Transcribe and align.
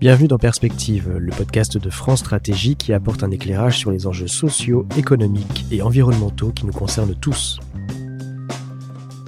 Bienvenue 0.00 0.28
dans 0.28 0.38
Perspective, 0.38 1.10
le 1.18 1.30
podcast 1.30 1.76
de 1.76 1.90
France 1.90 2.20
Stratégie 2.20 2.74
qui 2.74 2.94
apporte 2.94 3.22
un 3.22 3.30
éclairage 3.30 3.76
sur 3.76 3.90
les 3.90 4.06
enjeux 4.06 4.28
sociaux, 4.28 4.86
économiques 4.96 5.66
et 5.70 5.82
environnementaux 5.82 6.52
qui 6.52 6.64
nous 6.64 6.72
concernent 6.72 7.14
tous. 7.14 7.60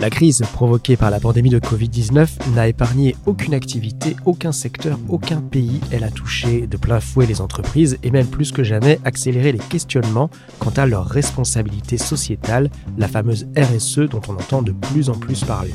La 0.01 0.09
crise 0.09 0.43
provoquée 0.55 0.97
par 0.97 1.11
la 1.11 1.21
pandémie 1.21 1.51
de 1.51 1.59
Covid-19 1.59 2.55
n'a 2.55 2.69
épargné 2.69 3.15
aucune 3.27 3.53
activité, 3.53 4.17
aucun 4.25 4.51
secteur, 4.51 4.99
aucun 5.11 5.43
pays. 5.43 5.79
Elle 5.91 6.05
a 6.05 6.11
touché 6.11 6.67
de 6.67 6.79
plein 6.79 7.01
fouet 7.01 7.27
les 7.27 7.43
entreprises 7.43 7.99
et 8.03 8.11
même 8.11 8.27
plus 8.27 8.51
que 8.51 8.65
jamais 8.65 8.99
accéléré 9.05 9.53
les 9.53 9.59
questionnements 9.59 10.31
quant 10.59 10.73
à 10.79 10.87
leur 10.87 11.05
responsabilité 11.05 11.99
sociétale, 11.99 12.71
la 12.97 13.09
fameuse 13.09 13.47
RSE 13.59 14.09
dont 14.09 14.23
on 14.27 14.37
entend 14.37 14.63
de 14.63 14.73
plus 14.73 15.11
en 15.11 15.19
plus 15.19 15.45
parler. 15.45 15.75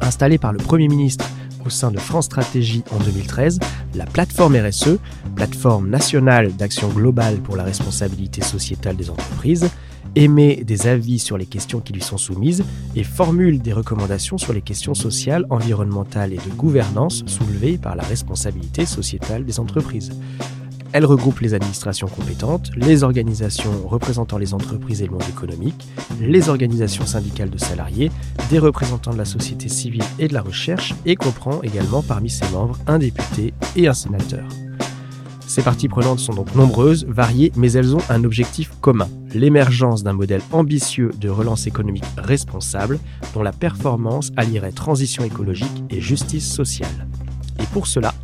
Installée 0.00 0.38
par 0.38 0.52
le 0.52 0.58
Premier 0.58 0.86
ministre 0.86 1.28
au 1.64 1.70
sein 1.70 1.90
de 1.90 1.98
France 1.98 2.26
Stratégie 2.26 2.82
en 2.90 2.98
2013, 2.98 3.58
la 3.94 4.06
plateforme 4.06 4.56
RSE, 4.56 4.98
plateforme 5.34 5.88
nationale 5.88 6.54
d'action 6.56 6.88
globale 6.88 7.36
pour 7.36 7.56
la 7.56 7.64
responsabilité 7.64 8.42
sociétale 8.42 8.96
des 8.96 9.10
entreprises, 9.10 9.68
émet 10.16 10.64
des 10.64 10.86
avis 10.86 11.18
sur 11.18 11.38
les 11.38 11.46
questions 11.46 11.80
qui 11.80 11.92
lui 11.92 12.02
sont 12.02 12.18
soumises 12.18 12.64
et 12.96 13.04
formule 13.04 13.60
des 13.60 13.72
recommandations 13.72 14.38
sur 14.38 14.52
les 14.52 14.62
questions 14.62 14.94
sociales, 14.94 15.46
environnementales 15.50 16.32
et 16.32 16.36
de 16.38 16.54
gouvernance 16.56 17.22
soulevées 17.26 17.78
par 17.78 17.96
la 17.96 18.02
responsabilité 18.02 18.86
sociétale 18.86 19.44
des 19.44 19.60
entreprises. 19.60 20.10
Elle 20.92 21.04
regroupe 21.04 21.38
les 21.40 21.54
administrations 21.54 22.08
compétentes, 22.08 22.72
les 22.74 23.04
organisations 23.04 23.86
représentant 23.86 24.38
les 24.38 24.54
entreprises 24.54 25.02
et 25.02 25.06
le 25.06 25.12
monde 25.12 25.28
économique, 25.28 25.86
les 26.20 26.48
organisations 26.48 27.06
syndicales 27.06 27.50
de 27.50 27.58
salariés, 27.58 28.10
des 28.50 28.58
représentants 28.58 29.12
de 29.12 29.18
la 29.18 29.24
société 29.24 29.68
civile 29.68 30.02
et 30.18 30.26
de 30.26 30.34
la 30.34 30.42
recherche 30.42 30.94
et 31.06 31.14
comprend 31.14 31.62
également 31.62 32.02
parmi 32.02 32.28
ses 32.28 32.48
membres 32.50 32.76
un 32.88 32.98
député 32.98 33.54
et 33.76 33.86
un 33.86 33.94
sénateur. 33.94 34.48
Ces 35.46 35.62
parties 35.62 35.88
prenantes 35.88 36.20
sont 36.20 36.34
donc 36.34 36.54
nombreuses, 36.54 37.04
variées, 37.06 37.52
mais 37.56 37.72
elles 37.72 37.94
ont 37.94 38.02
un 38.08 38.22
objectif 38.24 38.70
commun, 38.80 39.08
l'émergence 39.34 40.02
d'un 40.02 40.12
modèle 40.12 40.42
ambitieux 40.52 41.10
de 41.20 41.28
relance 41.28 41.66
économique 41.66 42.04
responsable 42.16 42.98
dont 43.34 43.42
la 43.42 43.52
performance 43.52 44.30
allierait 44.36 44.72
transition 44.72 45.24
écologique 45.24 45.84
et 45.90 46.00
justice 46.00 46.48
sociale. 46.48 47.08
Et 47.60 47.66
pour 47.72 47.88
cela, 47.88 48.14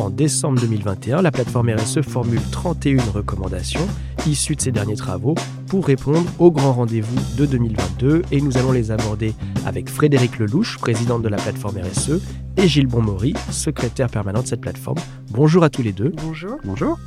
en 0.00 0.10
décembre 0.10 0.60
2021, 0.60 1.22
la 1.22 1.30
plateforme 1.30 1.70
RSE 1.70 2.02
formule 2.02 2.40
31 2.50 3.02
recommandations 3.12 3.86
issues 4.26 4.56
de 4.56 4.60
ses 4.60 4.72
derniers 4.72 4.96
travaux 4.96 5.34
pour 5.68 5.86
répondre 5.86 6.28
au 6.38 6.50
grand 6.50 6.72
rendez-vous 6.72 7.16
de 7.36 7.46
2022 7.46 8.22
et 8.32 8.40
nous 8.40 8.56
allons 8.58 8.72
les 8.72 8.90
aborder 8.90 9.34
avec 9.64 9.88
Frédéric 9.88 10.38
Lelouch, 10.38 10.78
présidente 10.78 11.22
de 11.22 11.28
la 11.28 11.36
plateforme 11.36 11.76
RSE, 11.78 12.20
et 12.56 12.68
Gilles 12.68 12.86
Bonmaury, 12.86 13.34
secrétaire 13.50 14.08
permanent 14.08 14.42
de 14.42 14.46
cette 14.46 14.60
plateforme. 14.60 14.98
Bonjour 15.30 15.62
à 15.62 15.70
tous 15.70 15.82
les 15.82 15.92
deux. 15.92 16.12
Bonjour. 16.16 16.56
Bonjour. 16.64 16.98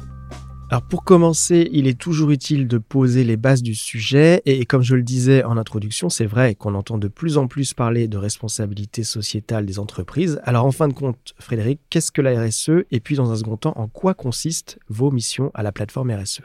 Alors 0.71 0.83
pour 0.83 1.03
commencer, 1.03 1.67
il 1.71 1.87
est 1.87 1.99
toujours 1.99 2.29
utile 2.29 2.67
de 2.67 2.77
poser 2.77 3.23
les 3.23 3.37
bases 3.37 3.63
du 3.63 3.73
sujet 3.73 4.43
et 4.45 4.65
comme 4.65 4.83
je 4.83 4.93
le 4.93 5.01
disais 5.01 5.43
en 5.43 5.57
introduction, 5.57 6.09
c'est 6.09 6.27
vrai 6.27 6.53
qu'on 6.53 6.75
entend 6.75 6.99
de 6.99 7.07
plus 7.07 7.39
en 7.39 7.47
plus 7.47 7.73
parler 7.73 8.07
de 8.07 8.19
responsabilité 8.19 9.03
sociétale 9.03 9.65
des 9.65 9.79
entreprises. 9.79 10.39
Alors 10.43 10.65
en 10.65 10.71
fin 10.71 10.87
de 10.87 10.93
compte, 10.93 11.33
Frédéric, 11.39 11.79
qu'est-ce 11.89 12.11
que 12.11 12.21
la 12.21 12.39
RSE 12.39 12.85
et 12.91 12.99
puis 12.99 13.15
dans 13.15 13.31
un 13.31 13.35
second 13.35 13.57
temps, 13.57 13.73
en 13.77 13.87
quoi 13.87 14.13
consistent 14.13 14.77
vos 14.89 15.09
missions 15.09 15.49
à 15.55 15.63
la 15.63 15.71
plateforme 15.71 16.11
RSE 16.11 16.41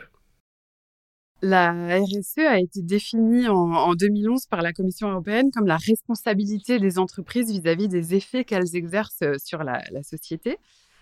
la 1.43 1.73
RSE 2.01 2.39
a 2.39 2.59
été 2.59 2.81
définie 2.81 3.49
en, 3.49 3.95
2011 3.95 4.47
par 4.47 4.63
la 4.63 4.73
Commission 4.73 5.11
européenne 5.11 5.51
comme 5.53 5.67
la 5.67 5.77
responsabilité 5.77 6.79
des 6.79 6.99
entreprises 6.99 7.51
vis-à-vis 7.51 7.89
des 7.89 8.15
effets 8.15 8.45
qu'elles 8.45 8.75
exercent 8.75 9.25
sur 9.37 9.63
la, 9.63 9.83
société. 10.03 10.57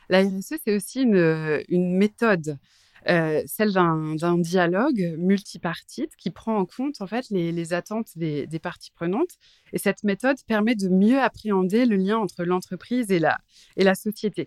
La 0.08 0.22
RSE, 0.22 0.54
c'est 0.64 0.74
aussi 0.74 1.02
une, 1.02 1.96
méthode, 1.96 2.58
euh, 3.08 3.42
celle 3.46 3.72
d'un 3.72 4.38
dialogue 4.38 5.16
multipartite 5.18 6.14
qui 6.16 6.30
prend 6.30 6.56
en 6.56 6.66
compte 6.66 7.00
en 7.00 7.06
fait 7.06 7.26
les, 7.30 7.72
attentes 7.72 8.16
des, 8.16 8.46
parties 8.62 8.92
prenantes. 8.92 9.38
Et 9.72 9.78
cette 9.78 10.04
méthode 10.04 10.36
permet 10.46 10.74
de 10.74 10.88
mieux 10.88 11.20
appréhender 11.20 11.84
le 11.86 11.96
lien 11.96 12.18
entre 12.18 12.44
l'entreprise 12.44 13.10
et 13.10 13.18
la, 13.18 13.38
et 13.76 13.84
la 13.84 13.94
société. 13.94 14.46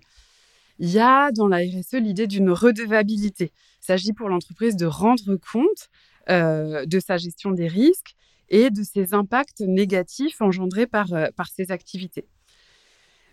Il 0.80 0.90
y 0.90 1.00
a 1.00 1.32
dans 1.32 1.48
la 1.48 1.58
RSE 1.58 1.94
l'idée 1.94 2.28
d'une 2.28 2.50
redevabilité. 2.50 3.52
Il 3.82 3.86
s'agit 3.86 4.14
pour 4.14 4.30
l'entreprise 4.30 4.76
de 4.76 4.86
rendre 4.86 5.38
compte 5.38 5.90
euh, 6.30 6.86
de 6.86 7.00
sa 7.00 7.18
gestion 7.18 7.52
des 7.52 7.68
risques 7.68 8.16
et 8.50 8.70
de 8.70 8.84
ses 8.84 9.14
impacts 9.14 9.62
négatifs 9.62 10.42
engendrés 10.42 10.88
par, 10.88 11.14
euh, 11.14 11.28
par 11.36 11.48
ses 11.48 11.72
activités. 11.72 12.28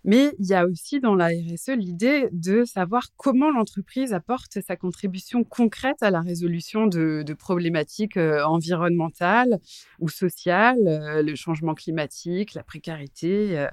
Mais 0.04 0.32
il 0.38 0.46
y 0.46 0.54
a 0.54 0.66
aussi 0.66 1.00
dans 1.00 1.14
la 1.14 1.28
RSE 1.28 1.76
l'idée 1.76 2.28
de 2.32 2.64
savoir 2.64 3.08
comment 3.16 3.50
l'entreprise 3.50 4.12
apporte 4.12 4.60
sa 4.60 4.76
contribution 4.76 5.44
concrète 5.44 6.02
à 6.02 6.10
la 6.10 6.20
résolution 6.20 6.86
de, 6.86 7.24
problématiques 7.38 8.16
euh, 8.16 8.44
environnementales 8.44 9.58
ou 10.00 10.08
sociales, 10.08 10.78
le 11.24 11.34
changement 11.34 11.74
climatique, 11.74 12.54
la 12.54 12.62
précarité 12.62 13.66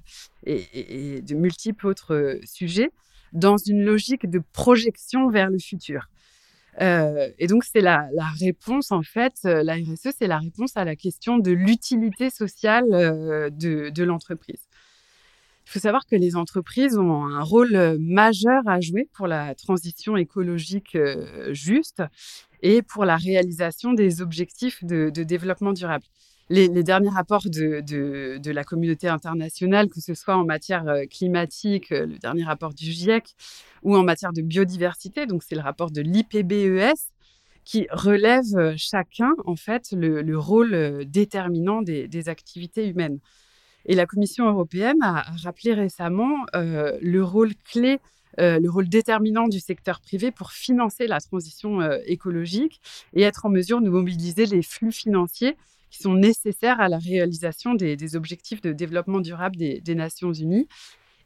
et, 0.45 1.21
de 1.21 1.35
multiples 1.35 1.87
autres 1.87 2.39
sujets 2.45 2.91
dans 3.33 3.57
une 3.57 3.83
logique 3.83 4.29
de 4.29 4.41
projection 4.53 5.29
vers 5.29 5.49
le 5.49 5.59
futur. 5.59 6.09
Euh, 6.81 7.29
et 7.39 7.47
donc, 7.47 7.63
c'est 7.63 7.81
la, 7.81 8.09
réponse, 8.39 8.91
en 8.91 9.01
fait, 9.01 9.33
euh, 9.45 9.63
la 9.63 9.75
RSE, 9.75 10.09
c'est 10.17 10.27
la 10.27 10.37
réponse 10.37 10.77
à 10.77 10.85
la 10.85 10.95
question 10.95 11.37
de 11.37 11.51
l'utilité 11.51 12.29
sociale 12.29 12.85
euh, 12.93 13.49
de, 13.49 14.03
l'entreprise. 14.03 14.61
Il 15.69 15.73
faut 15.73 15.79
savoir 15.79 16.05
que 16.07 16.15
les 16.15 16.35
entreprises 16.35 16.97
ont 16.97 17.25
un 17.25 17.43
rôle 17.43 17.97
majeur 17.99 18.63
à 18.65 18.81
jouer 18.81 19.07
pour 19.13 19.27
la 19.27 19.53
transition 19.53 20.17
écologique 20.17 20.97
juste 21.51 22.01
et 22.63 22.81
pour 22.81 23.05
la 23.05 23.17
réalisation 23.17 23.93
des 23.93 24.21
objectifs 24.21 24.83
de 24.83 25.09
développement 25.23 25.71
durable 25.71 26.05
les, 26.49 26.83
derniers 26.83 27.09
rapports 27.09 27.45
de, 27.45 28.51
la 28.51 28.63
communauté 28.63 29.07
internationale, 29.07 29.89
que 29.89 30.01
ce 30.01 30.13
soit 30.13 30.35
en 30.35 30.45
matière 30.45 30.87
euh, 30.87 31.05
climatique, 31.05 31.91
euh, 31.91 32.05
le 32.05 32.17
dernier 32.17 32.43
rapport 32.43 32.73
du 32.73 32.91
GIEC, 32.91 33.35
ou 33.83 33.95
en 33.95 34.03
matière 34.03 34.33
de 34.33 34.41
biodiversité, 34.41 35.25
donc 35.25 35.43
c'est 35.43 35.55
le 35.55 35.61
rapport 35.61 35.91
de 35.91 36.01
l'IPBES, 36.01 37.11
qui 37.65 37.87
relève 37.91 38.45
euh, 38.55 38.73
chacun, 38.77 39.33
en 39.45 39.55
fait, 39.55 39.91
le, 39.91 40.37
rôle 40.37 41.05
déterminant 41.05 41.81
des, 41.81 42.29
activités 42.29 42.87
humaines. 42.87 43.19
Et 43.85 43.95
la 43.95 44.05
Commission 44.05 44.47
européenne 44.47 45.01
a, 45.01 45.25
rappelé 45.43 45.73
récemment 45.73 46.45
le 46.53 47.21
rôle 47.21 47.53
clé 47.71 47.99
le 48.37 48.67
rôle 48.69 48.87
déterminant 48.87 49.47
du 49.47 49.59
secteur 49.59 49.99
privé 49.99 50.31
pour 50.31 50.51
financer 50.51 51.07
la 51.07 51.19
transition 51.19 51.81
écologique 52.05 52.79
et 53.13 53.23
être 53.23 53.45
en 53.45 53.49
mesure 53.49 53.81
de 53.81 53.89
mobiliser 53.89 54.45
les 54.45 54.61
flux 54.61 54.91
financiers 54.91 55.57
qui 55.89 56.01
sont 56.01 56.13
nécessaires 56.13 56.79
à 56.79 56.89
la 56.89 56.97
réalisation 56.97 57.73
des, 57.73 58.15
objectifs 58.15 58.61
de 58.61 58.71
développement 58.71 59.19
durable 59.19 59.55
des, 59.57 59.95
Nations 59.95 60.33
Unies 60.33 60.67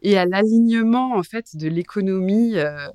et 0.02 0.18
à 0.18 0.26
l'alignement 0.26 1.16
en 1.16 1.24
fait 1.24 1.56
de 1.56 1.68
l'économie 1.68 2.58
euh, 2.58 2.88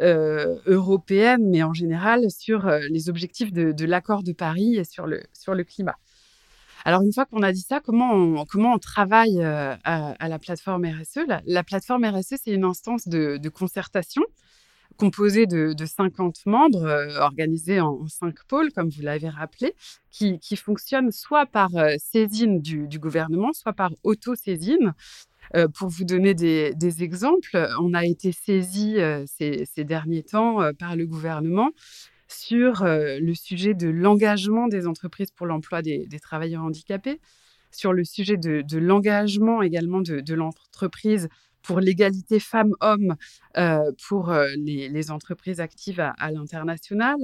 euh, 0.00 0.58
européenne, 0.66 1.48
mais 1.48 1.62
en 1.62 1.72
général 1.72 2.30
sur 2.30 2.66
euh, 2.66 2.80
les 2.90 3.08
objectifs 3.08 3.52
de, 3.52 3.84
l'accord 3.84 4.22
de 4.22 4.32
Paris 4.32 4.76
et 4.76 4.84
sur 4.84 5.06
le, 5.06 5.22
sur 5.32 5.54
le 5.54 5.64
climat. 5.64 5.96
Alors 6.84 7.02
une 7.02 7.12
fois 7.12 7.26
qu'on 7.26 7.42
a 7.42 7.52
dit 7.52 7.60
ça, 7.60 7.80
comment 7.80 8.12
on, 8.12 8.44
comment 8.44 8.74
on 8.74 8.78
travaille 8.78 9.42
à, 9.42 10.28
la 10.28 10.38
plateforme 10.38 10.84
RSE 10.86 11.20
la, 11.46 11.62
plateforme 11.62 12.04
RSE, 12.04 12.34
c'est 12.42 12.52
une 12.52 12.64
instance 12.64 13.08
de, 13.08 13.48
concertation 13.48 14.22
composé 14.96 15.46
de, 15.46 15.74
50 15.84 16.46
membres 16.46 16.84
euh, 16.84 17.18
organisés 17.18 17.80
en, 17.80 18.06
cinq 18.08 18.44
pôles, 18.44 18.72
comme 18.72 18.88
vous 18.88 19.02
l'avez 19.02 19.28
rappelé, 19.28 19.74
qui, 20.10 20.38
fonctionnent 20.56 21.12
soit 21.12 21.46
par 21.46 21.74
euh, 21.76 21.94
saisine 21.98 22.60
du, 22.60 22.98
gouvernement, 22.98 23.52
soit 23.52 23.72
par 23.72 23.90
auto-saisine. 24.02 24.94
Euh, 25.56 25.68
pour 25.68 25.88
vous 25.88 26.04
donner 26.04 26.34
des, 26.34 27.02
exemples, 27.02 27.68
on 27.80 27.94
a 27.94 28.04
été 28.06 28.32
saisi 28.32 28.96
ces, 29.26 29.84
derniers 29.84 30.22
temps 30.22 30.60
par 30.78 30.96
le 30.96 31.06
gouvernement 31.06 31.70
sur 32.32 32.84
le 32.84 33.34
sujet 33.34 33.74
de 33.74 33.88
l'engagement 33.88 34.68
des 34.68 34.86
entreprises 34.86 35.30
pour 35.30 35.46
l'emploi 35.46 35.82
des, 35.82 36.08
travailleurs 36.20 36.62
handicapés, 36.62 37.20
sur 37.70 37.92
le 37.92 38.04
sujet 38.04 38.36
de, 38.36 38.78
l'engagement 38.78 39.62
également 39.62 40.00
de, 40.00 40.34
l'entreprise 40.34 41.28
pour 41.62 41.80
l'égalité 41.80 42.40
femmes-hommes 42.40 43.16
pour 44.08 44.32
les, 44.56 45.10
entreprises 45.10 45.60
actives 45.60 46.00
à, 46.00 46.30
l'international, 46.30 47.16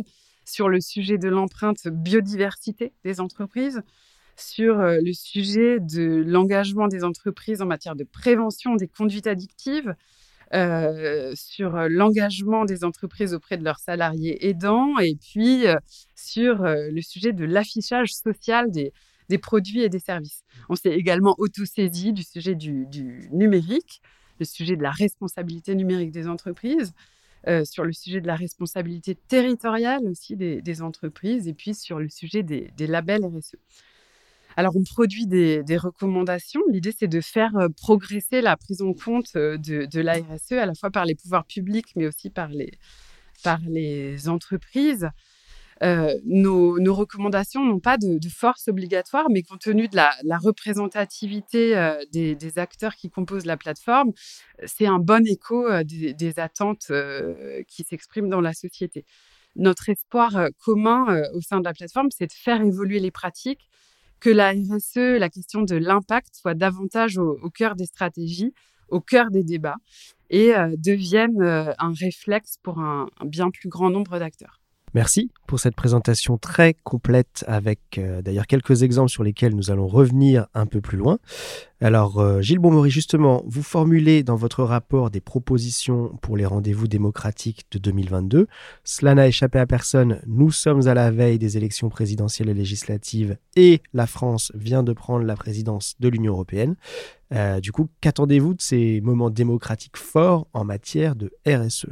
sur 0.45 0.69
le 0.69 0.81
sujet 0.81 1.19
de 1.19 1.29
l'empreinte 1.29 1.89
biodiversité 1.89 2.93
des 3.05 3.21
entreprises, 3.21 3.83
sur 4.37 4.77
le 4.77 5.13
sujet 5.13 5.81
de 5.81 6.23
l'engagement 6.25 6.89
des 6.89 7.05
entreprises 7.05 7.61
en 7.61 7.67
matière 7.67 7.97
de 7.97 8.05
prévention 8.05 8.77
des 8.77 8.89
conduites 8.89 9.27
addictives, 9.27 9.95
sur 11.35 11.73
l'engagement 11.89 12.65
des 12.65 12.85
entreprises 12.85 13.35
auprès 13.35 13.57
de 13.57 13.65
leurs 13.65 13.79
salariés 13.79 14.49
aidants, 14.49 14.99
et 14.99 15.17
puis 15.17 15.65
sur 16.15 16.63
le 16.63 17.01
sujet 17.03 17.33
de 17.33 17.45
l'affichage 17.45 18.13
social 18.13 18.71
des, 18.71 18.93
produits 19.39 19.83
et 19.83 19.89
des 19.89 19.99
services. 19.99 20.43
On 20.69 20.75
s'est 20.75 20.95
également 20.95 21.35
autosaisi 21.39 22.13
du 22.13 22.23
sujet 22.23 22.55
du, 22.55 22.87
numérique 23.31 24.01
le 24.39 24.45
sujet 24.45 24.77
de 24.77 24.83
la 24.83 24.91
responsabilité 24.91 25.75
numérique 25.75 26.13
des 26.13 26.29
entreprises, 26.29 26.93
euh, 27.47 27.65
sur 27.65 27.85
le 27.85 27.93
sujet 27.93 28.21
de 28.21 28.27
la 28.27 28.35
responsabilité 28.35 29.15
territoriale 29.15 30.05
aussi 30.07 30.37
des, 30.37 30.83
entreprises 30.83 31.47
et 31.47 31.55
puis 31.55 31.75
sur 31.75 32.01
le 32.01 32.09
sujet 32.09 32.43
des, 32.43 32.87
labels 32.87 33.25
RSE. 33.25 33.57
Alors, 34.59 34.75
on 34.75 34.83
produit 34.83 35.29
des, 35.29 35.63
recommandations. 35.77 36.61
L'idée, 36.69 36.91
c'est 36.91 37.07
de 37.07 37.21
faire 37.21 37.57
euh, 37.57 37.69
progresser 37.69 38.41
la 38.41 38.57
prise 38.57 38.83
en 38.83 38.93
compte 38.93 39.31
euh, 39.37 39.57
de, 39.57 39.85
de 39.85 40.01
la 40.01 40.15
RSE 40.15 40.51
à 40.51 40.67
la 40.67 40.75
fois 40.75 40.91
par 40.91 41.05
les 41.05 41.15
pouvoirs 41.15 41.45
publics, 41.45 41.87
mais 41.95 42.09
aussi 42.09 42.29
par 42.29 42.49
les, 42.49 42.69
entreprises. 44.29 45.11
Euh, 45.85 46.13
nos, 46.25 46.93
recommandations 46.93 47.65
n'ont 47.65 47.79
pas 47.79 47.99
de, 47.99 48.19
force 48.29 48.67
obligatoire, 48.67 49.31
mais 49.31 49.43
compte 49.43 49.61
tenu 49.61 49.87
de 49.87 49.95
la, 49.95 50.39
représentativité 50.39 51.95
des, 52.11 52.59
acteurs 52.59 52.97
qui 52.97 53.11
composent 53.11 53.47
la 53.47 53.57
plateforme, 53.57 54.11
c'est 54.67 54.89
un 54.89 54.99
bon 54.99 55.25
écho 55.25 55.69
des, 55.85 56.39
attentes 56.41 56.91
qui 57.69 57.85
s'expriment 57.85 58.29
dans 58.29 58.41
la 58.41 58.55
société. 58.55 59.05
Notre 59.55 59.89
espoir 59.89 60.49
commun 60.59 61.23
au 61.33 61.41
sein 61.43 61.61
de 61.61 61.65
la 61.65 61.75
plateforme, 61.75 62.09
c'est 62.11 62.27
de 62.27 62.33
faire 62.33 62.61
évoluer 62.61 62.99
les 62.99 63.13
pratiques, 63.13 63.69
que 64.21 64.31
la 64.31 64.53
RSE, 64.53 65.19
la 65.19 65.29
question 65.31 65.63
de 65.63 65.77
l'impact, 65.77 66.35
soit 66.35 66.55
davantage 66.55 67.19
au, 67.19 67.51
cœur 67.51 67.77
des 67.77 67.87
stratégies, 67.87 68.53
au 68.89 69.01
cœur 69.01 69.31
des 69.31 69.45
débats, 69.45 69.77
et 70.31 70.53
devienne 70.77 71.43
un 71.79 71.93
réflexe 71.93 72.59
pour 72.63 72.81
un 72.81 73.09
bien 73.25 73.51
plus 73.51 73.69
grand 73.69 73.91
nombre 73.91 74.19
d'acteurs. 74.19 74.61
Merci 74.95 75.31
pour 75.47 75.61
cette 75.61 75.75
présentation 75.75 76.39
très 76.39 76.75
complète 76.83 77.45
avec 77.47 77.99
euh, 77.99 78.23
d'ailleurs 78.23 78.47
quelques 78.47 78.83
exemples 78.83 79.11
sur 79.11 79.23
lesquels 79.23 79.55
nous 79.55 79.71
allons 79.71 79.87
revenir 79.87 80.47
un 80.55 80.67
peu 80.67 80.81
plus 80.81 80.97
loin. 80.97 81.19
Alors 81.81 82.19
euh, 82.19 82.41
Gilles 82.41 82.59
Bonmory, 82.59 82.91
justement, 82.91 83.43
vous 83.47 83.63
formulez 83.63 84.23
dans 84.23 84.37
votre 84.37 84.65
rapport 84.65 85.11
des 85.11 85.21
propositions 85.21 86.13
pour 86.23 86.37
les 86.37 86.47
rendez-vous 86.47 86.89
démocratiques 86.89 87.67
de 87.71 87.79
2022. 87.79 88.47
Cela 88.85 89.15
n'a 89.15 89.29
échappé 89.29 89.59
à 89.59 89.67
personne, 89.67 90.21
nous 90.27 90.51
sommes 90.51 90.89
à 90.89 90.95
la 90.95 91.11
veille 91.11 91.39
des 91.39 91.57
élections 91.57 91.91
présidentielles 91.91 92.49
et 92.49 92.55
législatives 92.55 93.37
et 93.57 93.83
la 93.93 94.07
France 94.07 94.53
vient 94.55 94.83
de 94.83 94.93
prendre 94.93 95.25
la 95.25 95.37
présidence 95.37 95.95
de 96.01 96.09
l'Union 96.09 96.33
européenne. 96.33 96.77
Euh, 97.35 97.61
du 97.61 97.73
coup, 97.73 97.89
qu'attendez-vous 98.01 98.55
de 98.55 98.63
ces 98.63 99.01
moments 99.03 99.31
démocratiques 99.31 99.99
forts 99.99 100.47
en 100.55 100.65
matière 100.65 101.15
de 101.15 101.31
RSE 101.47 101.87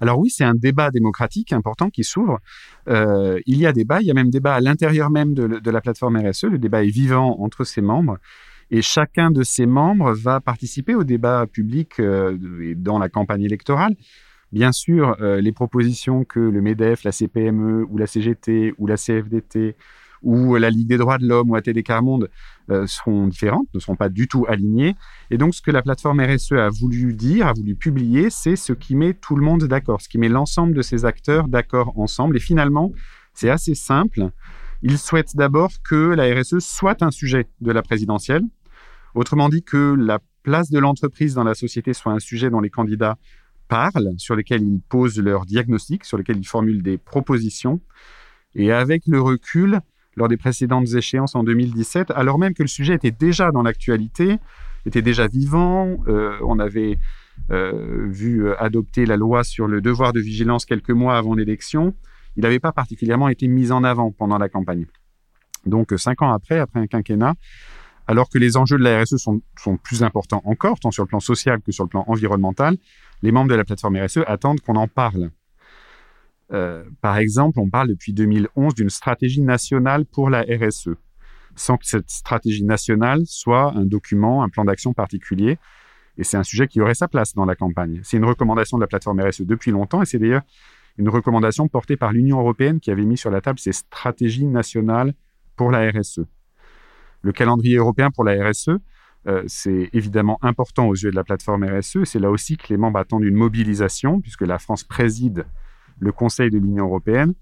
alors 0.00 0.18
oui, 0.18 0.30
c'est 0.30 0.44
un 0.44 0.54
débat 0.54 0.90
démocratique 0.90 1.52
important 1.52 1.90
qui 1.90 2.04
s'ouvre. 2.04 2.40
Euh, 2.88 3.40
il 3.46 3.58
y 3.58 3.66
a 3.66 3.72
débat, 3.72 4.00
il 4.00 4.06
y 4.06 4.10
a 4.10 4.14
même 4.14 4.30
débat 4.30 4.54
à 4.54 4.60
l'intérieur 4.60 5.10
même 5.10 5.34
de, 5.34 5.70
la 5.70 5.80
plateforme 5.80 6.16
RSE. 6.16 6.44
Le 6.44 6.58
débat 6.58 6.84
est 6.84 6.88
vivant 6.90 7.40
entre 7.40 7.64
ses 7.64 7.80
membres. 7.80 8.18
Et 8.70 8.82
chacun 8.82 9.30
de 9.30 9.42
ses 9.42 9.66
membres 9.66 10.12
va 10.12 10.40
participer 10.40 10.94
au 10.94 11.04
débat 11.04 11.46
public 11.46 12.00
euh, 12.00 12.36
dans 12.76 12.98
la 12.98 13.08
campagne 13.08 13.42
électorale. 13.42 13.94
Bien 14.52 14.72
sûr, 14.72 15.16
euh, 15.20 15.40
les 15.40 15.52
propositions 15.52 16.24
que 16.24 16.40
le 16.40 16.60
MEDEF, 16.60 17.04
la 17.04 17.12
CPME 17.12 17.84
ou 17.88 17.98
la 17.98 18.06
CGT 18.06 18.74
ou 18.78 18.86
la 18.86 18.96
CFDT 18.96 19.76
ou 20.22 20.56
la 20.56 20.70
Ligue 20.70 20.88
des 20.88 20.96
droits 20.96 21.18
de 21.18 21.26
l'homme 21.26 21.50
ou 21.50 21.56
ATD 21.56 21.82
Carmonde 21.82 22.30
euh, 22.70 22.86
seront 22.86 23.26
différentes, 23.26 23.68
ne 23.74 23.80
seront 23.80 23.96
pas 23.96 24.08
du 24.08 24.28
tout 24.28 24.46
alignées. 24.48 24.96
Et 25.30 25.38
donc, 25.38 25.54
ce 25.54 25.62
que 25.62 25.70
la 25.70 25.82
plateforme 25.82 26.20
RSE 26.20 26.52
a 26.52 26.68
voulu 26.68 27.14
dire, 27.14 27.46
a 27.46 27.52
voulu 27.52 27.74
publier, 27.74 28.30
c'est 28.30 28.56
ce 28.56 28.72
qui 28.72 28.96
met 28.96 29.14
tout 29.14 29.36
le 29.36 29.44
monde 29.44 29.64
d'accord, 29.64 30.00
ce 30.00 30.08
qui 30.08 30.18
met 30.18 30.28
l'ensemble 30.28 30.74
de 30.74 30.82
ces 30.82 31.04
acteurs 31.04 31.48
d'accord 31.48 31.98
ensemble. 31.98 32.36
Et 32.36 32.40
finalement, 32.40 32.92
c'est 33.34 33.50
assez 33.50 33.74
simple. 33.74 34.30
Ils 34.82 34.98
souhaitent 34.98 35.36
d'abord 35.36 35.70
que 35.88 36.14
la 36.14 36.34
RSE 36.34 36.58
soit 36.58 37.02
un 37.02 37.10
sujet 37.10 37.46
de 37.60 37.72
la 37.72 37.82
présidentielle. 37.82 38.42
Autrement 39.14 39.48
dit, 39.48 39.62
que 39.62 39.94
la 39.98 40.20
place 40.42 40.70
de 40.70 40.78
l'entreprise 40.78 41.34
dans 41.34 41.44
la 41.44 41.54
société 41.54 41.92
soit 41.92 42.12
un 42.12 42.18
sujet 42.18 42.50
dont 42.50 42.60
les 42.60 42.70
candidats 42.70 43.18
parlent, 43.68 44.14
sur 44.18 44.36
lesquels 44.36 44.62
ils 44.62 44.80
posent 44.80 45.18
leurs 45.18 45.46
diagnostics, 45.46 46.04
sur 46.04 46.18
lesquels 46.18 46.38
ils 46.38 46.46
formulent 46.46 46.82
des 46.82 46.98
propositions. 46.98 47.80
Et 48.54 48.72
avec 48.72 49.02
le 49.06 49.20
recul, 49.20 49.80
lors 50.16 50.28
des 50.28 50.36
précédentes 50.36 50.92
échéances 50.94 51.34
en 51.34 51.44
2017, 51.44 52.10
alors 52.10 52.38
même 52.38 52.54
que 52.54 52.62
le 52.62 52.68
sujet 52.68 52.94
était 52.94 53.10
déjà 53.10 53.52
dans 53.52 53.62
l'actualité, 53.62 54.38
était 54.86 55.02
déjà 55.02 55.26
vivant. 55.26 55.98
Euh, 56.08 56.38
on 56.42 56.58
avait 56.58 56.98
euh, 57.50 58.06
vu 58.08 58.46
euh, 58.46 58.60
adopter 58.60 59.04
la 59.04 59.16
loi 59.16 59.44
sur 59.44 59.66
le 59.66 59.80
devoir 59.80 60.12
de 60.12 60.20
vigilance 60.20 60.64
quelques 60.64 60.90
mois 60.90 61.18
avant 61.18 61.34
l'élection. 61.34 61.94
Il 62.36 62.42
n'avait 62.42 62.60
pas 62.60 62.72
particulièrement 62.72 63.28
été 63.28 63.46
mis 63.46 63.72
en 63.72 63.84
avant 63.84 64.10
pendant 64.10 64.38
la 64.38 64.48
campagne. 64.48 64.86
Donc, 65.66 65.92
cinq 65.96 66.22
ans 66.22 66.32
après, 66.32 66.58
après 66.58 66.80
un 66.80 66.86
quinquennat, 66.86 67.34
alors 68.06 68.28
que 68.28 68.38
les 68.38 68.56
enjeux 68.56 68.78
de 68.78 68.84
la 68.84 69.02
RSE 69.02 69.16
sont, 69.16 69.42
sont 69.58 69.76
plus 69.76 70.02
importants 70.02 70.42
encore, 70.44 70.78
tant 70.78 70.90
sur 70.90 71.02
le 71.02 71.08
plan 71.08 71.20
social 71.20 71.60
que 71.60 71.72
sur 71.72 71.84
le 71.84 71.88
plan 71.88 72.04
environnemental, 72.06 72.76
les 73.22 73.32
membres 73.32 73.50
de 73.50 73.54
la 73.54 73.64
plateforme 73.64 73.96
RSE 73.96 74.20
attendent 74.26 74.60
qu'on 74.60 74.76
en 74.76 74.86
parle. 74.86 75.30
Euh, 76.52 76.84
par 77.00 77.18
exemple, 77.18 77.58
on 77.58 77.68
parle 77.68 77.88
depuis 77.88 78.12
2011 78.12 78.74
d'une 78.74 78.90
stratégie 78.90 79.42
nationale 79.42 80.06
pour 80.06 80.30
la 80.30 80.42
RSE, 80.42 80.90
sans 81.54 81.76
que 81.76 81.86
cette 81.86 82.10
stratégie 82.10 82.64
nationale 82.64 83.22
soit 83.26 83.72
un 83.72 83.84
document, 83.84 84.42
un 84.42 84.48
plan 84.48 84.64
d'action 84.64 84.92
particulier. 84.92 85.58
Et 86.18 86.24
c'est 86.24 86.36
un 86.36 86.42
sujet 86.42 86.66
qui 86.66 86.80
aurait 86.80 86.94
sa 86.94 87.08
place 87.08 87.34
dans 87.34 87.44
la 87.44 87.54
campagne. 87.54 88.00
C'est 88.02 88.16
une 88.16 88.24
recommandation 88.24 88.78
de 88.78 88.82
la 88.82 88.86
plateforme 88.86 89.20
RSE 89.20 89.42
depuis 89.42 89.70
longtemps, 89.70 90.02
et 90.02 90.06
c'est 90.06 90.18
d'ailleurs 90.18 90.42
une 90.98 91.08
recommandation 91.08 91.68
portée 91.68 91.96
par 91.96 92.12
l'Union 92.12 92.40
européenne 92.40 92.80
qui 92.80 92.90
avait 92.90 93.04
mis 93.04 93.18
sur 93.18 93.30
la 93.30 93.40
table 93.40 93.58
ces 93.58 93.72
stratégies 93.72 94.46
nationales 94.46 95.12
pour 95.56 95.70
la 95.70 95.90
RSE. 95.90 96.20
Le 97.22 97.32
calendrier 97.32 97.76
européen 97.76 98.10
pour 98.10 98.24
la 98.24 98.48
RSE, 98.48 98.70
euh, 99.26 99.42
c'est 99.46 99.90
évidemment 99.92 100.38
important 100.42 100.86
aux 100.86 100.94
yeux 100.94 101.10
de 101.10 101.16
la 101.16 101.24
plateforme 101.24 101.64
RSE. 101.64 102.04
C'est 102.04 102.20
là 102.20 102.30
aussi 102.30 102.56
que 102.56 102.66
les 102.70 102.76
membres 102.76 102.98
attendent 102.98 103.24
une 103.24 103.34
mobilisation, 103.34 104.20
puisque 104.20 104.42
la 104.42 104.58
France 104.58 104.84
préside 104.84 105.44
le 105.98 106.12
Conseil 106.12 106.50
de 106.50 106.58
l'Union 106.58 106.86
européenne, 106.86 107.34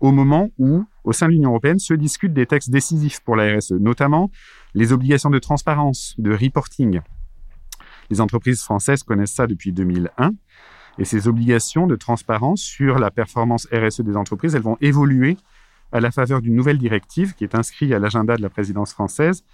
au 0.00 0.12
moment 0.12 0.50
où, 0.58 0.84
au 1.04 1.12
sein 1.12 1.26
de 1.26 1.32
l'Union 1.32 1.50
européenne, 1.50 1.78
se 1.78 1.94
discutent 1.94 2.32
des 2.32 2.46
textes 2.46 2.70
décisifs 2.70 3.20
pour 3.20 3.36
la 3.36 3.56
RSE, 3.56 3.72
notamment 3.72 4.30
les 4.74 4.92
obligations 4.92 5.30
de 5.30 5.38
transparence, 5.38 6.14
de 6.18 6.32
reporting. 6.32 7.00
Les 8.08 8.20
entreprises 8.20 8.62
françaises 8.62 9.02
connaissent 9.02 9.34
ça 9.34 9.46
depuis 9.46 9.72
2001. 9.72 10.32
Et 10.98 11.04
ces 11.04 11.28
obligations 11.28 11.86
de 11.86 11.96
transparence 11.96 12.60
sur 12.60 12.98
la 12.98 13.10
performance 13.10 13.68
RSE 13.72 14.00
des 14.00 14.16
entreprises, 14.16 14.54
elles 14.54 14.62
vont 14.62 14.76
évoluer 14.80 15.36
à 15.92 16.00
la 16.00 16.10
faveur 16.10 16.40
d'une 16.40 16.54
nouvelle 16.54 16.78
directive 16.78 17.34
qui 17.34 17.44
est 17.44 17.54
inscrite 17.54 17.92
à 17.92 17.98
l'agenda 17.98 18.36
de 18.36 18.42
la 18.42 18.50
présidence 18.50 18.92
française. 18.92 19.44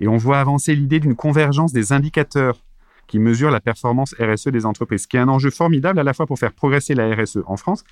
Et 0.00 0.08
on 0.08 0.16
voit 0.16 0.40
avancer 0.40 0.74
l'idée 0.74 0.98
d'une 1.00 1.14
convergence 1.14 1.72
des 1.72 1.92
indicateurs 1.92 2.58
qui 3.10 3.18
mesure 3.18 3.50
la 3.50 3.60
performance 3.60 4.14
RSE 4.20 4.48
des 4.48 4.64
entreprises, 4.64 5.02
ce 5.02 5.08
qui 5.08 5.16
est 5.16 5.20
un 5.20 5.28
enjeu 5.28 5.50
formidable 5.50 5.98
à 5.98 6.04
la 6.04 6.14
fois 6.14 6.26
pour 6.26 6.38
faire 6.38 6.52
progresser 6.52 6.94
la 6.94 7.12
RSE 7.12 7.40
en 7.46 7.56
France 7.56 7.82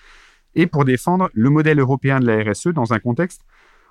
et 0.54 0.68
pour 0.68 0.84
défendre 0.84 1.28
le 1.34 1.50
modèle 1.50 1.80
européen 1.80 2.20
de 2.20 2.26
la 2.26 2.40
RSE 2.48 2.68
dans 2.68 2.92
un 2.92 3.00
contexte 3.00 3.42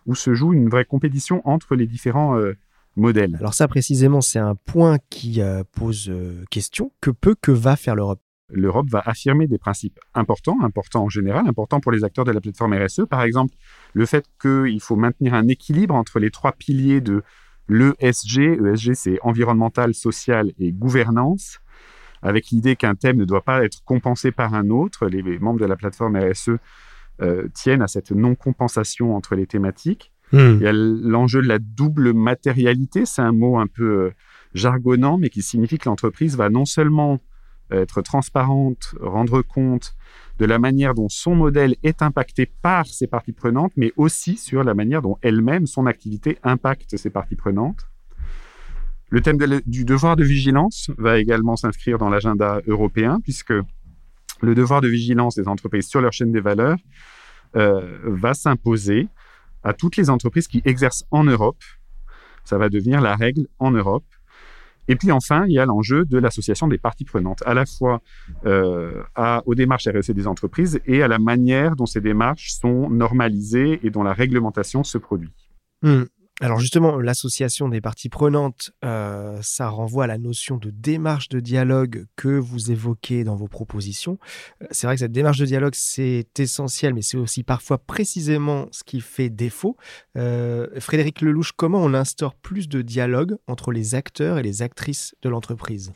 où 0.06 0.16
se 0.16 0.34
joue 0.34 0.54
une 0.54 0.70
vraie 0.70 0.86
compétition 0.86 1.42
entre 1.46 1.76
les 1.76 1.86
différents 1.86 2.38
euh, 2.38 2.54
modèles. 2.96 3.36
Alors 3.40 3.54
ça 3.54 3.68
précisément, 3.68 4.22
c'est 4.22 4.40
un 4.40 4.56
point 4.56 5.00
qui 5.10 5.42
euh, 5.42 5.64
pose 5.74 6.10
euh, 6.10 6.46
question. 6.50 6.94
Que 7.02 7.12
peut, 7.12 7.36
que 7.40 7.52
va 7.52 7.76
faire 7.76 7.96
l'Europe? 7.96 8.22
L'Europe 8.50 8.88
va 8.90 9.04
affirmer 9.06 9.48
des 9.48 9.58
principes 9.58 10.00
importants, 10.14 10.58
importants 10.64 11.04
en 11.04 11.10
général, 11.10 11.46
importants 11.50 11.82
pour 11.82 11.92
les 11.92 12.06
acteurs 12.06 12.24
de 12.24 12.32
la 12.32 12.40
plateforme 12.40 12.74
RSE. 12.74 13.02
Par 13.10 13.24
exemple, 13.24 13.54
le 13.92 14.06
fait 14.06 14.26
qu'il 14.42 14.80
faut 14.80 14.96
maintenir 14.96 15.34
un 15.34 15.50
équilibre 15.50 15.94
entre 15.94 16.20
les 16.20 16.32
trois 16.32 16.54
piliers 16.54 17.02
de 17.02 17.24
l'ESG. 17.70 18.60
ESG, 18.64 18.94
c'est 18.94 19.20
environnemental, 19.22 19.94
social 19.94 20.52
et 20.60 20.72
gouvernance, 20.72 21.60
avec 22.22 22.50
l'idée 22.50 22.76
qu'un 22.76 22.96
thème 22.96 23.18
ne 23.18 23.26
doit 23.26 23.44
pas 23.44 23.64
être 23.64 23.84
compensé 23.84 24.32
par 24.32 24.54
un 24.54 24.70
autre. 24.70 25.08
Les 25.08 25.40
membres 25.40 25.60
de 25.60 25.66
la 25.66 25.76
plateforme 25.76 26.18
RSE 26.18 26.52
euh, 27.22 27.48
tiennent 27.54 27.82
à 27.82 27.88
cette 27.88 28.12
non-compensation 28.12 29.16
entre 29.16 29.36
les 29.36 29.48
thématiques. 29.48 30.12
Hmm. 30.32 30.58
Il 30.60 30.62
y 30.62 30.68
a 30.68 30.74
l'enjeu 30.74 31.42
de 31.42 31.48
la 31.48 31.60
double 31.60 32.14
matérialité, 32.14 33.06
c'est 33.06 33.22
un 33.22 33.32
mot 33.32 33.58
un 33.58 33.68
peu 33.68 33.84
euh, 33.84 34.12
jargonnant, 34.54 35.18
mais 35.18 35.30
qui 35.30 35.42
signifie 35.42 35.78
que 35.78 35.88
l'entreprise 35.90 36.36
va 36.36 36.50
non 36.50 36.66
seulement 36.66 37.20
être 37.72 38.02
transparente, 38.02 38.96
rendre 39.02 39.42
compte 39.42 39.96
de 40.40 40.46
la 40.46 40.60
manière 40.60 40.94
dont 40.94 41.10
son 41.10 41.36
modèle 41.36 41.76
est 41.84 42.02
impacté 42.02 42.46
par 42.46 42.86
ses 42.86 43.08
parties 43.08 43.34
prenantes, 43.34 43.74
mais 43.76 43.92
aussi 43.98 44.38
sur 44.38 44.64
la 44.64 44.74
manière 44.74 45.02
dont 45.02 45.18
elle-même, 45.22 45.66
son 45.66 45.86
activité, 45.86 46.38
impacte 46.44 46.96
ses 46.96 47.10
parties 47.10 47.36
prenantes. 47.36 47.88
Le 49.10 49.22
thème 49.22 49.38
du 49.66 49.86
devoir 49.86 50.16
de 50.16 50.24
vigilance 50.24 50.92
va 50.98 51.18
également 51.18 51.56
s'inscrire 51.56 51.98
dans 51.98 52.10
l'agenda 52.10 52.62
européen, 52.68 53.20
puisque 53.24 53.54
le 54.42 54.56
devoir 54.56 54.82
de 54.82 54.88
vigilance 54.88 55.36
des 55.36 55.48
entreprises 55.48 55.88
sur 55.88 56.02
leur 56.02 56.14
chaîne 56.14 56.32
des 56.32 56.42
valeurs 56.42 56.78
euh, 57.56 58.00
va 58.04 58.34
s'imposer 58.34 59.08
à 59.64 59.74
toutes 59.74 59.96
les 59.96 60.10
entreprises 60.10 60.48
qui 60.48 60.62
exercent 60.66 61.06
en 61.12 61.24
Europe. 61.24 61.64
Ça 62.44 62.58
va 62.58 62.70
devenir 62.70 63.02
la 63.02 63.16
règle 63.16 63.48
en 63.60 63.72
Europe. 63.72 64.06
Et 64.88 64.96
puis 64.96 65.12
enfin, 65.12 65.46
il 65.48 65.54
y 65.54 65.60
a 65.60 65.66
l'enjeu 65.66 66.06
de 66.06 66.18
l'association 66.18 66.68
des 66.68 66.78
parties 66.78 67.06
prenantes, 67.06 67.44
à 67.46 67.54
la 67.54 67.66
fois 67.66 68.02
euh, 68.46 69.04
aux 69.46 69.56
démarches 69.56 69.88
RSE 69.88 70.12
des 70.12 70.28
entreprises 70.28 70.80
et 70.86 71.04
à 71.04 71.08
la 71.08 71.20
manière 71.20 71.76
dont 71.76 71.86
ces 71.86 72.02
démarches 72.02 72.52
sont 72.52 72.90
normalisées 72.90 73.80
et 73.84 73.90
dont 73.90 74.04
la 74.04 74.14
réglementation 74.14 74.84
se 74.84 74.98
produit. 74.98 75.34
Hmm. 75.82 76.04
Alors 76.40 76.60
justement, 76.60 77.00
l'association 77.00 77.68
des 77.68 77.82
parties 77.82 78.10
prenantes, 78.10 78.72
euh, 78.86 79.40
ça 79.42 79.70
renvoie 79.70 80.04
à 80.04 80.08
la 80.08 80.20
notion 80.20 80.58
de 80.58 80.70
démarche 80.70 81.30
de 81.30 81.40
dialogue 81.40 82.06
que 82.16 82.28
vous 82.28 82.72
évoquez 82.72 83.24
dans 83.24 83.36
vos 83.36 83.48
propositions. 83.48 84.20
Euh, 84.62 84.68
c'est 84.70 84.86
vrai 84.86 84.96
que 84.96 85.00
cette 85.00 85.12
démarche 85.12 85.40
de 85.40 85.46
dialogue, 85.46 85.74
c'est 85.74 86.28
essentiel, 86.38 86.94
mais 86.94 87.02
c'est 87.02 87.18
aussi 87.18 87.44
parfois 87.44 87.80
précisément 87.80 88.68
ce 88.72 88.84
qui 88.84 89.02
fait 89.02 89.30
défaut. 89.30 89.78
Euh, 90.16 90.68
Frédéric 90.80 91.22
Lelouch, 91.22 91.54
comment 91.54 91.82
on 91.82 91.96
instaure 91.96 92.36
plus 92.36 92.70
de 92.70 92.84
dialogue 92.84 93.38
entre 93.48 93.72
les 93.72 93.96
acteurs 93.96 94.38
et 94.38 94.44
les 94.44 94.62
actrices 94.62 95.16
de 95.24 95.30
l'entreprise? 95.30 95.92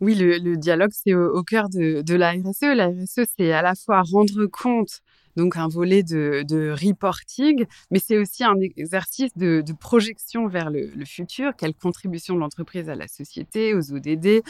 Oui, 0.00 0.16
le, 0.16 0.56
dialogue, 0.56 0.90
c'est 0.92 1.14
au, 1.14 1.42
cœur 1.44 1.68
de, 1.68 2.02
de 2.02 2.14
la 2.14 2.32
RSE. 2.32 2.74
La 2.74 2.88
RSE, 2.88 3.20
c'est 3.36 3.52
à 3.52 3.62
la 3.62 3.74
fois 3.74 4.02
rendre 4.02 4.46
compte 4.46 5.02
donc 5.36 5.56
un 5.56 5.68
volet 5.68 6.02
de, 6.02 6.70
reporting, 6.72 7.66
mais 7.90 7.98
c'est 7.98 8.18
aussi 8.18 8.44
un 8.44 8.56
exercice 8.60 9.36
de, 9.36 9.62
projection 9.78 10.48
vers 10.48 10.70
le, 10.70 10.90
futur, 11.04 11.52
quelle 11.56 11.74
contribution 11.74 12.34
de 12.34 12.40
l'entreprise 12.40 12.88
à 12.88 12.94
la 12.94 13.08
société, 13.08 13.74
aux 13.74 13.92
ODD, 13.92 14.42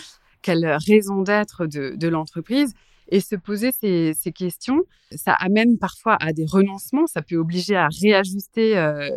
quelle 0.43 0.77
raison 0.87 1.23
d'être 1.23 1.67
de, 1.67 2.09
l'entreprise. 2.09 2.75
Et 3.11 3.21
se 3.21 3.37
poser 3.37 3.71
ces, 3.73 4.33
questions, 4.33 4.83
ça 5.13 5.33
amène 5.33 5.79
parfois 5.79 6.19
à 6.21 6.35
des 6.35 6.45
renoncements, 6.45 7.07
ça 7.07 7.23
peut 7.23 7.37
obliger 7.37 7.75
à 7.75 7.89
réajuster 8.03 8.77
euh, 8.77 9.09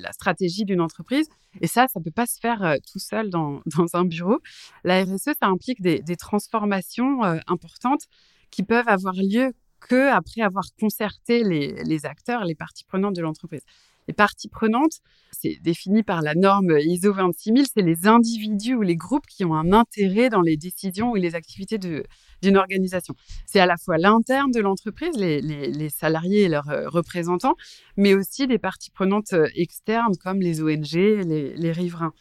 la 0.00 0.12
stratégie 0.12 0.64
d'une 0.64 0.80
entreprise. 0.80 1.28
Et 1.60 1.66
ça, 1.66 1.86
ça 1.88 2.00
ne 2.00 2.04
peut 2.04 2.10
pas 2.10 2.26
se 2.26 2.38
faire 2.40 2.62
euh, 2.62 2.76
tout 2.90 2.98
seul 2.98 3.30
dans, 3.30 3.60
un 3.92 4.04
bureau. 4.04 4.40
La 4.84 5.04
RSE, 5.04 5.30
ça 5.40 5.48
implique 5.48 5.80
des, 5.80 6.16
transformations 6.16 7.24
euh, 7.24 7.38
importantes 7.46 8.06
qui 8.50 8.62
peuvent 8.62 8.88
avoir 8.88 9.14
lieu 9.14 9.52
que 9.80 10.10
après 10.10 10.42
avoir 10.42 10.64
concerté 10.80 11.42
les, 11.44 12.06
acteurs, 12.06 12.44
les 12.44 12.54
parties 12.54 12.84
prenantes 12.84 13.14
de 13.14 13.22
l'entreprise. 13.22 13.62
Les 14.08 14.14
parties 14.14 14.48
prenantes, 14.48 15.00
c'est 15.32 15.58
défini 15.62 16.04
par 16.04 16.22
la 16.22 16.36
norme 16.36 16.78
ISO 16.78 17.12
26000, 17.12 17.66
c'est 17.66 17.82
les 17.82 18.06
individus 18.06 18.76
ou 18.76 18.82
les 18.82 18.94
groupes 18.94 19.26
qui 19.26 19.44
ont 19.44 19.54
un 19.54 19.72
intérêt 19.72 20.28
dans 20.28 20.42
les 20.42 20.56
décisions 20.56 21.10
ou 21.10 21.16
les 21.16 21.34
activités 21.34 21.76
d'une 21.78 22.56
organisation. 22.56 23.14
C'est 23.46 23.58
à 23.58 23.66
la 23.66 23.76
fois 23.76 23.98
l'interne 23.98 24.52
de 24.52 24.60
l'entreprise, 24.60 25.16
les, 25.16 25.90
salariés 25.90 26.42
et 26.42 26.48
leurs 26.48 26.70
euh, 26.70 26.88
représentants, 26.88 27.56
mais 27.96 28.14
aussi 28.14 28.46
des 28.46 28.58
parties 28.58 28.90
prenantes 28.90 29.32
euh, 29.32 29.48
externes 29.56 30.16
comme 30.22 30.40
les 30.40 30.62
ONG, 30.62 30.92
les 30.92 31.72
riverains 31.72 32.12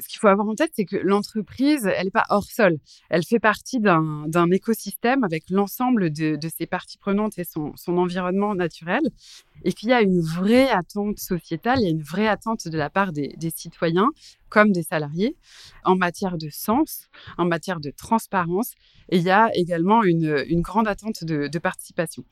ce 0.00 0.08
qu'il 0.08 0.18
faut 0.18 0.28
avoir 0.28 0.48
en 0.48 0.54
tête, 0.54 0.72
c'est 0.74 0.84
que 0.84 0.96
l'entreprise, 0.96 1.86
elle 1.86 2.06
n'est 2.06 2.10
pas 2.10 2.24
hors 2.28 2.44
sol. 2.44 2.78
Elle 3.08 3.24
fait 3.24 3.38
partie 3.38 3.80
d'un 3.80 4.50
écosystème 4.50 5.24
avec 5.24 5.50
l'ensemble 5.50 6.10
de, 6.10 6.38
ses 6.54 6.66
parties 6.66 6.98
prenantes 6.98 7.38
et 7.38 7.44
son, 7.44 7.74
environnement 7.86 8.54
naturel, 8.54 9.02
et 9.64 9.72
qu'il 9.72 9.88
y 9.88 9.92
a 9.92 10.02
une 10.02 10.20
vraie 10.20 10.68
attente 10.70 11.18
sociétale, 11.18 11.78
il 11.80 11.84
y 11.84 11.86
a 11.86 11.90
une 11.90 12.02
vraie 12.02 12.28
attente 12.28 12.68
de 12.68 12.78
la 12.78 12.90
part 12.90 13.12
des, 13.12 13.34
citoyens 13.54 14.10
comme 14.48 14.72
des 14.72 14.82
salariés 14.82 15.36
en 15.84 15.96
matière 15.96 16.36
de 16.38 16.48
sens, 16.50 17.08
en 17.38 17.46
matière 17.46 17.80
de 17.80 17.90
transparence, 17.90 18.74
et 19.08 19.18
il 19.18 19.22
y 19.22 19.30
a 19.30 19.50
également 19.54 20.02
une, 20.04 20.60
grande 20.60 20.88
attente 20.88 21.24
de, 21.24 21.58
participation. 21.58 22.24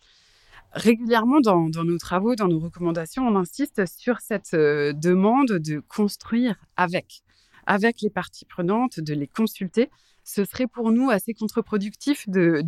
Régulièrement 0.73 1.41
dans, 1.41 1.69
nos 1.69 1.99
travaux, 1.99 2.35
dans 2.35 2.49
nos 2.49 2.59
recommandations, 2.59 3.27
on 3.27 3.37
insiste 3.37 3.87
sur 3.87 4.19
cette 4.19 4.55
euh, 4.55 4.93
demande 4.93 5.53
de 5.53 5.79
construire 5.79 6.57
avec 6.77 7.24
avec 7.67 8.01
les 8.01 8.11
parties 8.11 8.45
prenantes, 8.45 9.01
de 9.01 9.15
les 9.15 9.27
consulter, 9.27 9.91
ce 10.25 10.45
serait 10.45 10.67
pour 10.67 10.91
nous 10.91 11.11
assez 11.11 11.35
contre-productif 11.35 12.29
de, 12.29 12.63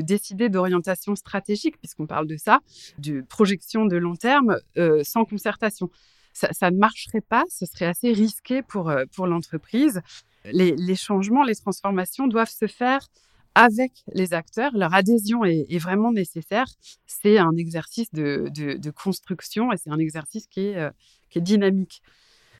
décider 0.00 0.48
d'orientation 0.48 1.16
stratégique, 1.16 1.76
puisqu'on 1.78 2.06
parle 2.06 2.26
de 2.26 2.36
ça, 2.36 2.60
de 2.98 3.20
projection 3.22 3.84
de 3.84 3.96
long 3.96 4.14
terme 4.14 4.58
euh, 4.78 5.02
sans 5.04 5.24
concertation. 5.24 5.90
Ça, 6.32 6.70
ne 6.70 6.78
marcherait 6.78 7.20
pas, 7.20 7.44
ce 7.50 7.66
serait 7.66 7.86
assez 7.86 8.12
risqué 8.12 8.62
pour, 8.62 8.88
euh, 8.88 9.04
pour 9.14 9.26
l'entreprise. 9.26 10.00
Les, 10.44 10.94
changements, 10.94 11.42
les 11.42 11.56
transformations 11.56 12.28
doivent 12.28 12.50
se 12.50 12.66
faire 12.66 13.08
avec 13.56 14.04
les 14.14 14.32
acteurs. 14.32 14.70
Leur 14.74 14.94
adhésion 14.94 15.44
est, 15.44 15.78
vraiment 15.78 16.12
nécessaire. 16.12 16.66
C'est 17.06 17.36
un 17.36 17.56
exercice 17.56 18.10
de, 18.12 18.90
construction 18.90 19.72
et 19.72 19.76
c'est 19.76 19.90
un 19.90 19.98
exercice 19.98 20.46
qui 20.46 20.68
est, 20.68 20.76
euh, 20.76 20.90
qui 21.28 21.38
est 21.38 21.42
dynamique. 21.42 22.00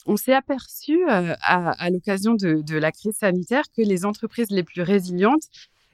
On 0.06 0.16
s'est 0.16 0.32
aperçu 0.32 1.04
euh, 1.08 1.34
à, 1.42 1.90
l'occasion 1.90 2.34
de, 2.34 2.76
la 2.76 2.92
crise 2.92 3.16
sanitaire 3.16 3.64
que 3.76 3.82
les 3.82 4.04
entreprises 4.04 4.50
les 4.50 4.62
plus 4.62 4.82
résilientes 4.82 5.42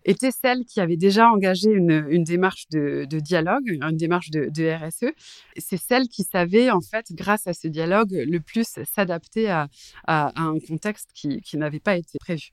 étaient 0.05 0.31
celles 0.31 0.65
qui 0.65 0.81
avaient 0.81 0.97
déjà 0.97 1.29
engagé 1.29 1.71
une, 1.71 2.23
démarche 2.23 2.69
de, 2.71 3.05
dialogue, 3.19 3.67
une 3.67 3.97
démarche 3.97 4.31
de, 4.31 4.87
RSE. 4.87 5.13
C'est 5.57 5.77
celles 5.77 6.07
qui 6.09 6.23
savaient, 6.23 6.71
en 6.71 6.81
fait, 6.81 7.07
grâce 7.13 7.49
à 7.49 7.53
ce 7.53 7.67
dialogue, 7.67 8.13
le 8.13 8.39
plus 8.39 8.69
s'adapter 8.85 9.51
à, 9.51 9.69
un 10.07 10.59
contexte 10.61 11.11
qui 11.13 11.57
n'avait 11.57 11.81
pas 11.81 11.97
été 11.97 12.19
prévu. 12.21 12.53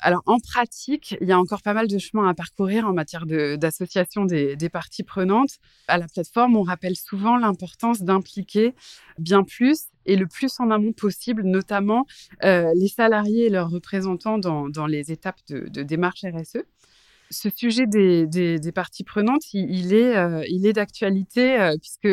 Alors 0.00 0.22
en 0.26 0.38
pratique, 0.38 1.16
il 1.20 1.26
y 1.26 1.32
a 1.32 1.38
encore 1.38 1.62
pas 1.62 1.74
mal 1.74 1.88
de 1.88 1.98
chemin 1.98 2.28
à 2.28 2.34
parcourir 2.34 2.86
en 2.86 2.92
matière 2.92 3.26
d'association 3.26 4.24
des, 4.24 4.68
parties 4.68 5.02
prenantes. 5.02 5.58
À 5.88 5.98
la 5.98 6.06
plateforme, 6.06 6.56
on 6.56 6.62
rappelle 6.62 6.94
souvent 6.94 7.36
l'importance 7.36 8.02
d'impliquer 8.02 8.74
bien 9.18 9.42
plus 9.42 9.86
et 10.06 10.16
le 10.16 10.26
plus 10.26 10.60
en 10.60 10.70
amont 10.70 10.92
possible, 10.92 11.42
notamment 11.42 12.06
euh, 12.44 12.72
les 12.76 12.88
salariés 12.88 13.46
et 13.46 13.50
leurs 13.50 13.70
représentants 13.70 14.38
dans, 14.38 14.86
les 14.86 15.10
étapes 15.10 15.40
de, 15.48 15.82
démarche 15.82 16.24
RSE. 16.24 16.62
Ce 17.30 17.50
sujet 17.50 17.86
des, 17.86 18.72
parties 18.74 19.04
prenantes, 19.04 19.52
il, 19.52 19.92
est, 19.92 20.16
euh, 20.16 20.42
est 20.42 20.72
d'actualité 20.72 21.60
euh, 21.60 21.76
puisque 21.76 22.08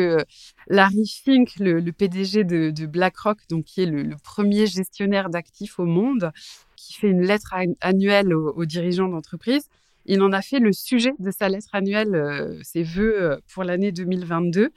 Larry 0.66 1.06
Fink, 1.06 1.54
le, 1.58 1.80
PDG 1.90 2.44
de, 2.44 2.86
BlackRock, 2.86 3.38
donc 3.48 3.64
qui 3.64 3.82
est 3.82 3.86
le 3.86 4.16
premier 4.22 4.66
gestionnaire 4.66 5.30
d'actifs 5.30 5.78
au 5.78 5.86
monde, 5.86 6.32
qui 6.86 6.94
fait 6.94 7.08
une 7.08 7.22
lettre 7.22 7.54
annuelle 7.80 8.32
aux, 8.32 8.64
dirigeants 8.64 9.08
d'entreprise. 9.08 9.68
Il 10.04 10.22
en 10.22 10.32
a 10.32 10.40
fait 10.40 10.60
le 10.60 10.72
sujet 10.72 11.12
de 11.18 11.32
sa 11.32 11.48
lettre 11.48 11.70
annuelle, 11.72 12.14
euh, 12.14 12.60
ses 12.62 12.84
vœux 12.84 13.20
euh, 13.20 13.36
pour 13.52 13.64
l'année 13.64 13.90
2022, 13.90 14.70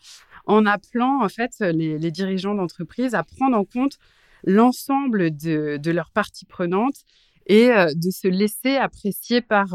en 0.46 0.66
appelant 0.66 1.24
en 1.24 1.30
fait 1.30 1.52
les, 1.60 2.12
dirigeants 2.12 2.56
d'entreprise 2.56 3.14
à 3.14 3.24
prendre 3.24 3.56
en 3.56 3.64
compte 3.64 4.00
l'ensemble 4.44 5.36
de, 5.36 5.92
leurs 5.92 6.10
parties 6.10 6.46
prenantes 6.46 7.04
et 7.46 7.70
euh, 7.70 7.94
de 7.96 8.10
se 8.10 8.28
laisser 8.28 8.76
apprécier 8.76 9.42
par, 9.42 9.68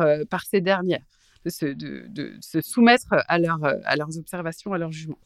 ces 0.50 0.60
dernières, 0.60 1.04
de 1.44 1.50
se, 1.50 2.60
soumettre 2.60 3.14
à, 3.28 3.38
leur, 3.38 3.60
à 3.62 3.94
leurs 3.94 4.18
observations, 4.18 4.72
à 4.72 4.78
leurs 4.78 4.92
jugements. 4.92 5.20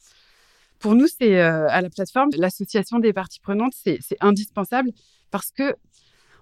Pour 0.79 0.95
nous, 0.95 1.07
c'est 1.07 1.41
à 1.41 1.81
la 1.81 1.89
plateforme, 1.89 2.31
l'association 2.37 2.99
des 2.99 3.13
parties 3.13 3.41
prenantes, 3.41 3.73
c'est 3.75 3.99
indispensable 4.21 4.91
parce 5.31 5.51
que 5.51 5.75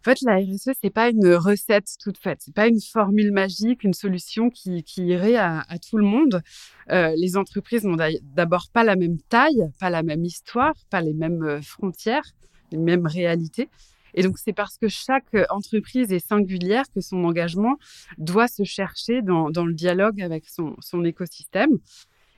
fait, 0.06 0.20
la 0.22 0.36
RSE, 0.36 0.70
c'est 0.80 0.90
pas 0.90 1.10
une 1.10 1.34
recette 1.34 1.88
toute 2.00 2.18
faite. 2.18 2.38
C'est 2.40 2.54
pas 2.54 2.68
une 2.68 2.80
formule 2.80 3.32
magique, 3.32 3.82
une 3.82 3.94
solution 3.94 4.50
qui, 4.50 4.84
irait 4.98 5.36
à, 5.36 5.64
tout 5.88 5.98
le 5.98 6.04
monde. 6.04 6.42
Euh, 6.90 7.12
les 7.16 7.36
entreprises 7.36 7.84
n'ont 7.84 7.96
d'abord 8.22 8.66
pas 8.72 8.84
la 8.84 8.96
même 8.96 9.18
taille, 9.28 9.70
pas 9.80 9.90
la 9.90 10.02
même 10.02 10.24
histoire, 10.24 10.74
pas 10.90 11.00
les 11.00 11.14
mêmes 11.14 11.42
euh, 11.42 11.60
frontières, 11.60 12.24
les 12.70 12.78
mêmes 12.78 13.06
réalités. 13.06 13.68
Et 14.14 14.22
donc, 14.22 14.38
c'est 14.38 14.52
parce 14.52 14.78
que 14.78 14.88
chaque 14.88 15.36
entreprise 15.50 16.10
est 16.12 16.26
singulière 16.26 16.84
que 16.94 17.00
son 17.00 17.22
engagement 17.24 17.76
doit 18.16 18.48
se 18.48 18.64
chercher 18.64 19.20
dans, 19.22 19.48
le 19.48 19.74
dialogue 19.74 20.22
avec 20.22 20.44
son, 20.48 21.04
écosystème. 21.04 21.78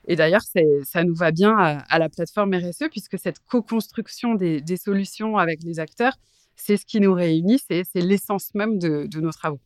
Et 0.08 0.16
d'ailleurs, 0.16 0.42
ça 0.84 1.04
nous 1.04 1.14
va 1.14 1.30
bien 1.30 1.54
à, 1.56 1.98
la 1.98 2.08
plateforme 2.08 2.54
RSE, 2.54 2.88
puisque 2.90 3.18
cette 3.18 3.38
co-construction 3.46 4.34
des, 4.34 4.76
solutions 4.76 5.36
avec 5.36 5.62
les 5.62 5.78
acteurs, 5.78 6.16
c'est 6.58 6.76
ce 6.76 6.84
qui 6.84 7.00
nous 7.00 7.14
réunit, 7.14 7.60
c'est 7.68 7.84
l'essence 7.94 8.50
même 8.54 8.78
de, 8.78 9.08
nos 9.20 9.32
travaux. 9.32 9.60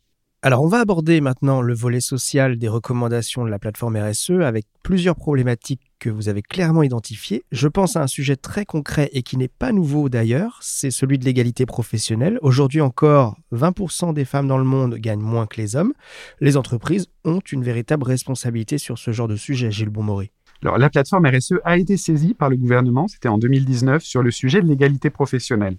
Alors, 0.44 0.62
on 0.62 0.66
va 0.66 0.80
aborder 0.80 1.20
maintenant 1.20 1.62
le 1.62 1.72
volet 1.72 2.00
social 2.00 2.58
des 2.58 2.66
recommandations 2.66 3.44
de 3.44 3.50
la 3.50 3.60
plateforme 3.60 3.96
RSE 3.96 4.42
avec 4.42 4.66
plusieurs 4.82 5.14
problématiques 5.14 5.82
que 6.00 6.10
vous 6.10 6.28
avez 6.28 6.42
clairement 6.42 6.82
identifiées. 6.82 7.44
Je 7.52 7.68
pense 7.68 7.94
à 7.94 8.02
un 8.02 8.08
sujet 8.08 8.34
très 8.34 8.64
concret 8.64 9.08
et 9.12 9.22
qui 9.22 9.36
n'est 9.36 9.46
pas 9.46 9.70
nouveau 9.70 10.08
d'ailleurs, 10.08 10.58
c'est 10.60 10.90
celui 10.90 11.20
de 11.20 11.24
l'égalité 11.24 11.64
professionnelle. 11.64 12.40
Aujourd'hui 12.42 12.80
encore, 12.80 13.36
20% 13.52 14.14
des 14.14 14.24
femmes 14.24 14.48
dans 14.48 14.58
le 14.58 14.64
monde 14.64 14.96
gagnent 14.96 15.20
moins 15.20 15.46
que 15.46 15.60
les 15.60 15.76
hommes. 15.76 15.92
Les 16.40 16.56
entreprises 16.56 17.06
ont 17.24 17.40
une 17.52 17.62
véritable 17.62 18.02
responsabilité 18.02 18.78
sur 18.78 18.98
ce 18.98 19.12
genre 19.12 19.28
de 19.28 19.36
sujet, 19.36 19.70
Gilles 19.70 19.90
Bonmoré. 19.90 20.32
Alors, 20.64 20.78
la 20.78 20.90
plateforme 20.90 21.26
RSE 21.26 21.54
a 21.64 21.76
été 21.76 21.96
saisie 21.96 22.34
par 22.34 22.48
le 22.48 22.56
gouvernement, 22.56 23.08
c'était 23.08 23.28
en 23.28 23.36
2019, 23.36 24.00
sur 24.04 24.22
le 24.22 24.30
sujet 24.30 24.62
de 24.62 24.68
l'égalité 24.68 25.10
professionnelle. 25.10 25.76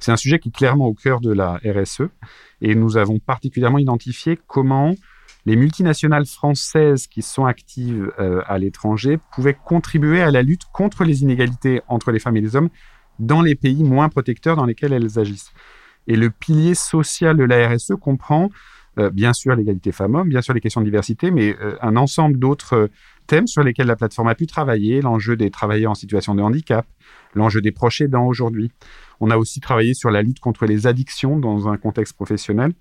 C'est 0.00 0.10
un 0.10 0.16
sujet 0.16 0.40
qui 0.40 0.48
est 0.48 0.52
clairement 0.52 0.88
au 0.88 0.94
cœur 0.94 1.20
de 1.20 1.32
la 1.32 1.60
RSE 1.64 2.02
et 2.60 2.74
nous 2.74 2.96
avons 2.96 3.20
particulièrement 3.20 3.78
identifié 3.78 4.36
comment 4.48 4.96
les 5.46 5.54
multinationales 5.54 6.26
françaises 6.26 7.06
qui 7.06 7.22
sont 7.22 7.44
actives 7.44 8.10
euh, 8.18 8.42
à 8.46 8.58
l'étranger 8.58 9.20
pouvaient 9.32 9.54
contribuer 9.54 10.20
à 10.20 10.32
la 10.32 10.42
lutte 10.42 10.64
contre 10.72 11.04
les 11.04 11.22
inégalités 11.22 11.82
entre 11.86 12.10
les 12.10 12.18
femmes 12.18 12.36
et 12.36 12.40
les 12.40 12.56
hommes 12.56 12.70
dans 13.20 13.40
les 13.40 13.54
pays 13.54 13.84
moins 13.84 14.08
protecteurs 14.08 14.56
dans 14.56 14.64
lesquels 14.64 14.92
elles 14.92 15.18
agissent. 15.18 15.52
Et 16.08 16.16
le 16.16 16.30
pilier 16.30 16.74
social 16.74 17.36
de 17.36 17.44
la 17.44 17.68
RSE 17.68 17.92
comprend 18.00 18.50
bien 19.12 19.32
sûr 19.32 19.56
l'égalité 19.56 19.90
femmes-hommes, 19.90 20.28
bien 20.28 20.40
sûr 20.40 20.54
les 20.54 20.60
questions 20.60 20.80
de 20.80 20.86
diversité, 20.86 21.32
mais 21.32 21.56
un 21.80 21.96
ensemble 21.96 22.38
d'autres 22.38 22.90
thèmes 23.26 23.46
sur 23.46 23.62
lesquels 23.62 23.86
la 23.86 23.96
plateforme 23.96 24.28
a 24.28 24.34
pu 24.34 24.46
travailler, 24.46 25.00
l'enjeu 25.00 25.36
des 25.36 25.50
travailleurs 25.50 25.92
en 25.92 25.94
situation 25.94 26.34
de 26.34 26.42
handicap, 26.42 26.86
l'enjeu 27.34 27.60
des 27.60 27.72
proches 27.72 28.00
aidants 28.00 28.26
aujourd'hui. 28.26 28.70
On 29.20 29.30
a 29.30 29.36
aussi 29.36 29.60
travaillé 29.60 29.94
sur 29.94 30.10
la 30.10 30.22
lutte 30.22 30.40
contre 30.40 30.66
les 30.66 30.86
addictions 30.86 31.38
dans 31.38 31.68
un 31.68 31.76
contexte 31.76 32.14
professionnel. 32.14 32.72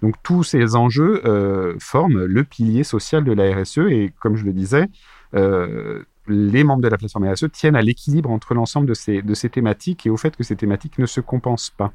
Donc 0.00 0.16
tous 0.22 0.42
ces 0.42 0.74
enjeux 0.74 1.22
euh, 1.24 1.76
forment 1.78 2.24
le 2.24 2.44
pilier 2.44 2.84
social 2.84 3.24
de 3.24 3.32
la 3.32 3.54
RSE 3.54 3.78
et 3.78 4.12
comme 4.20 4.36
je 4.36 4.44
le 4.44 4.52
disais, 4.52 4.88
euh, 5.34 6.02
les 6.28 6.64
membres 6.64 6.82
de 6.82 6.88
la 6.88 6.98
plateforme 6.98 7.30
RSE 7.30 7.50
tiennent 7.52 7.76
à 7.76 7.82
l'équilibre 7.82 8.30
entre 8.30 8.54
l'ensemble 8.54 8.86
de 8.86 8.94
ces, 8.94 9.22
de 9.22 9.34
ces 9.34 9.48
thématiques 9.48 10.06
et 10.06 10.10
au 10.10 10.16
fait 10.16 10.36
que 10.36 10.44
ces 10.44 10.56
thématiques 10.56 10.98
ne 10.98 11.06
se 11.06 11.20
compensent 11.20 11.70
pas. 11.70 11.92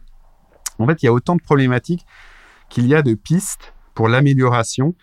En 0.80 0.88
fait, 0.88 1.02
il 1.02 1.06
y 1.06 1.10
a 1.10 1.14
autant 1.14 1.36
de 1.36 1.42
problématiques 1.42 2.06
qu'il 2.70 2.88
y 2.88 2.96
a 2.96 3.02
de 3.02 3.14
pistes 3.14 3.74
pour 3.94 4.10
l'amélioration 4.10 4.96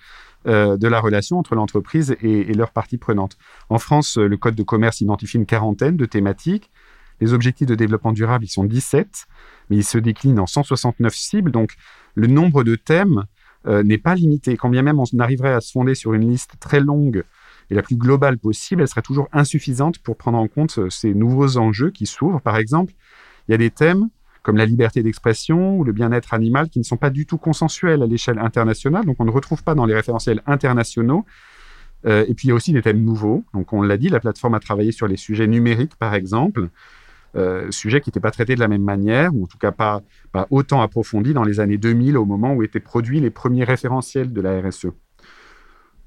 euh, 0.46 0.76
de 0.76 0.88
la 0.88 1.00
relation 1.00 1.38
entre 1.38 1.54
l'entreprise 1.54 2.16
et, 2.20 2.52
leurs 2.54 2.70
parties 2.70 2.98
prenantes. 2.98 3.36
En 3.68 3.78
France, 3.78 4.16
le 4.16 4.36
Code 4.36 4.54
de 4.54 4.62
commerce 4.62 5.00
identifie 5.00 5.36
une 5.36 5.46
quarantaine 5.46 5.96
de 5.96 6.06
thématiques. 6.06 6.70
Les 7.20 7.32
objectifs 7.32 7.66
de 7.66 7.74
développement 7.74 8.12
durable, 8.12 8.44
ils 8.44 8.48
sont 8.48 8.64
17, 8.64 9.26
mais 9.70 9.76
ils 9.76 9.84
se 9.84 9.98
déclinent 9.98 10.40
en 10.40 10.46
169 10.46 11.14
cibles. 11.14 11.50
Donc, 11.50 11.74
le 12.14 12.26
nombre 12.26 12.64
de 12.64 12.74
thèmes 12.74 13.24
euh, 13.66 13.82
n'est 13.82 13.98
pas 13.98 14.14
limité. 14.14 14.56
Quand 14.56 14.68
bien 14.68 14.82
même 14.82 15.00
on 15.00 15.04
arriverait 15.18 15.54
à 15.54 15.60
se 15.62 15.72
fonder 15.72 15.94
sur 15.94 16.12
une 16.12 16.28
liste 16.28 16.52
très 16.60 16.80
longue 16.80 17.24
et 17.70 17.74
la 17.74 17.82
plus 17.82 17.96
globale 17.96 18.36
possible, 18.36 18.82
elle 18.82 18.88
serait 18.88 19.00
toujours 19.00 19.28
insuffisante 19.32 19.98
pour 20.00 20.18
prendre 20.18 20.36
en 20.36 20.48
compte 20.48 20.78
euh, 20.78 20.90
ces 20.90 21.14
nouveaux 21.14 21.56
enjeux 21.56 21.90
qui 21.90 22.04
s'ouvrent. 22.04 22.42
Par 22.42 22.56
exemple, 22.58 22.92
il 23.48 23.52
y 23.52 23.54
a 23.54 23.58
des 23.58 23.70
thèmes 23.70 24.08
comme 24.44 24.56
la 24.58 24.66
liberté 24.66 25.02
d'expression 25.02 25.78
ou 25.78 25.84
le 25.84 25.92
bien-être 25.92 26.34
animal, 26.34 26.68
qui 26.68 26.78
ne 26.78 26.84
sont 26.84 26.98
pas 26.98 27.10
du 27.10 27.24
tout 27.24 27.38
consensuels 27.38 28.02
à 28.02 28.06
l'échelle 28.06 28.38
internationale, 28.38 29.04
donc 29.06 29.16
on 29.18 29.24
ne 29.24 29.30
retrouve 29.30 29.64
pas 29.64 29.74
dans 29.74 29.86
les 29.86 29.94
référentiels 29.94 30.42
internationaux. 30.46 31.24
Euh, 32.04 32.26
et 32.28 32.34
puis 32.34 32.48
il 32.48 32.50
y 32.50 32.52
a 32.52 32.54
aussi 32.54 32.74
des 32.74 32.82
thèmes 32.82 33.02
nouveaux. 33.02 33.42
Donc 33.54 33.72
on 33.72 33.80
l'a 33.80 33.96
dit, 33.96 34.10
la 34.10 34.20
plateforme 34.20 34.52
a 34.52 34.60
travaillé 34.60 34.92
sur 34.92 35.08
les 35.08 35.16
sujets 35.16 35.46
numériques, 35.46 35.96
par 35.96 36.14
exemple, 36.14 36.68
euh, 37.36 37.70
sujets 37.70 38.02
qui 38.02 38.10
n'étaient 38.10 38.20
pas 38.20 38.30
traités 38.30 38.54
de 38.54 38.60
la 38.60 38.68
même 38.68 38.82
manière, 38.82 39.34
ou 39.34 39.44
en 39.44 39.46
tout 39.46 39.56
cas 39.56 39.72
pas, 39.72 40.02
pas 40.30 40.46
autant 40.50 40.82
approfondis 40.82 41.32
dans 41.32 41.44
les 41.44 41.58
années 41.58 41.78
2000, 41.78 42.18
au 42.18 42.26
moment 42.26 42.52
où 42.52 42.62
étaient 42.62 42.80
produits 42.80 43.20
les 43.20 43.30
premiers 43.30 43.64
référentiels 43.64 44.30
de 44.30 44.40
la 44.42 44.60
RSE. 44.60 44.88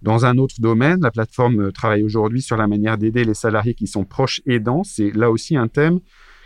Dans 0.04 0.28
un 0.28 0.38
autre 0.38 0.58
domaine, 0.60 1.00
la 1.02 1.10
plateforme 1.10 1.72
travaille 1.72 2.04
aujourd'hui 2.04 2.44
sur 2.44 2.56
la 2.56 2.68
manière 2.68 3.00
d'aider 3.00 3.24
les 3.24 3.34
salariés 3.34 3.74
qui 3.74 3.88
sont 3.88 4.06
proches 4.06 4.42
aidants. 4.46 4.84
C'est 4.84 5.10
là 5.10 5.32
aussi 5.32 5.58
un 5.58 5.68
thème 5.68 6.02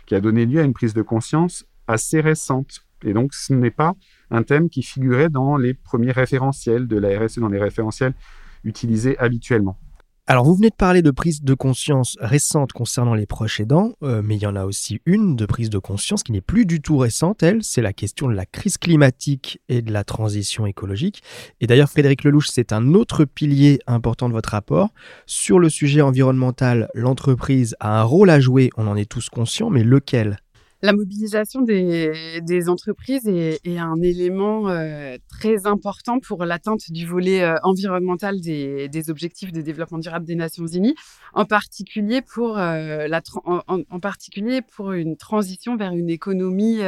qui 0.06 0.14
a 0.14 0.20
donné 0.22 0.46
lieu 0.46 0.60
à 0.60 0.64
une 0.64 0.72
prise 0.72 0.94
de 0.94 1.02
conscience 1.02 1.66
assez 1.86 2.20
récente. 2.20 2.86
Et 3.04 3.12
donc, 3.12 3.34
ce 3.34 3.52
n'est 3.52 3.70
pas 3.70 3.94
un 4.30 4.42
thème 4.42 4.70
qui 4.70 4.82
figurait 4.82 5.28
dans 5.28 5.56
les 5.56 5.74
premiers 5.74 6.12
référentiels 6.12 6.86
de 6.86 6.96
la 6.96 7.18
RSE, 7.18 7.38
dans 7.38 7.48
les 7.48 7.58
référentiels 7.58 8.14
utilisés 8.64 9.18
habituellement. 9.18 9.76
Alors, 10.28 10.44
vous 10.44 10.54
venez 10.54 10.70
de 10.70 10.76
parler 10.76 11.02
de 11.02 11.10
prise 11.10 11.42
de 11.42 11.52
conscience 11.52 12.16
récente 12.20 12.72
concernant 12.72 13.14
les 13.14 13.26
proches 13.26 13.58
aidants, 13.58 13.94
euh, 14.04 14.22
mais 14.24 14.36
il 14.36 14.42
y 14.42 14.46
en 14.46 14.54
a 14.54 14.64
aussi 14.64 15.00
une 15.04 15.34
de 15.34 15.46
prise 15.46 15.68
de 15.68 15.78
conscience 15.78 16.22
qui 16.22 16.30
n'est 16.30 16.40
plus 16.40 16.64
du 16.64 16.80
tout 16.80 16.96
récente, 16.96 17.42
elle, 17.42 17.64
c'est 17.64 17.82
la 17.82 17.92
question 17.92 18.28
de 18.28 18.34
la 18.34 18.46
crise 18.46 18.78
climatique 18.78 19.60
et 19.68 19.82
de 19.82 19.92
la 19.92 20.04
transition 20.04 20.64
écologique. 20.64 21.24
Et 21.60 21.66
d'ailleurs, 21.66 21.90
Frédéric 21.90 22.22
Lelouch, 22.22 22.46
c'est 22.48 22.72
un 22.72 22.94
autre 22.94 23.24
pilier 23.24 23.80
important 23.88 24.28
de 24.28 24.32
votre 24.32 24.50
rapport. 24.50 24.90
Sur 25.26 25.58
le 25.58 25.68
sujet 25.68 26.02
environnemental, 26.02 26.88
l'entreprise 26.94 27.74
a 27.80 28.00
un 28.00 28.04
rôle 28.04 28.30
à 28.30 28.38
jouer, 28.38 28.70
on 28.76 28.86
en 28.86 28.94
est 28.94 29.10
tous 29.10 29.28
conscients, 29.28 29.70
mais 29.70 29.82
lequel? 29.82 30.38
La 30.82 30.92
mobilisation 30.92 31.62
des, 31.62 32.68
entreprises 32.68 33.28
est, 33.28 33.78
un 33.78 34.02
élément 34.02 34.68
euh, 34.68 35.16
très 35.28 35.66
important 35.66 36.18
pour 36.18 36.44
l'atteinte 36.44 36.90
du 36.90 37.06
volet 37.06 37.42
euh, 37.42 37.54
environnemental 37.62 38.40
des, 38.40 39.10
objectifs 39.10 39.52
de 39.52 39.62
développement 39.62 39.98
durable 39.98 40.26
des 40.26 40.34
Nations 40.34 40.66
Unies, 40.66 40.96
en 41.34 41.44
particulier 41.44 42.20
pour, 42.20 42.58
euh, 42.58 43.06
la 43.06 43.22
en, 43.44 44.00
particulier 44.00 44.60
pour 44.60 44.92
une 44.92 45.16
transition 45.16 45.76
vers 45.76 45.92
une 45.92 46.10
économie 46.10 46.80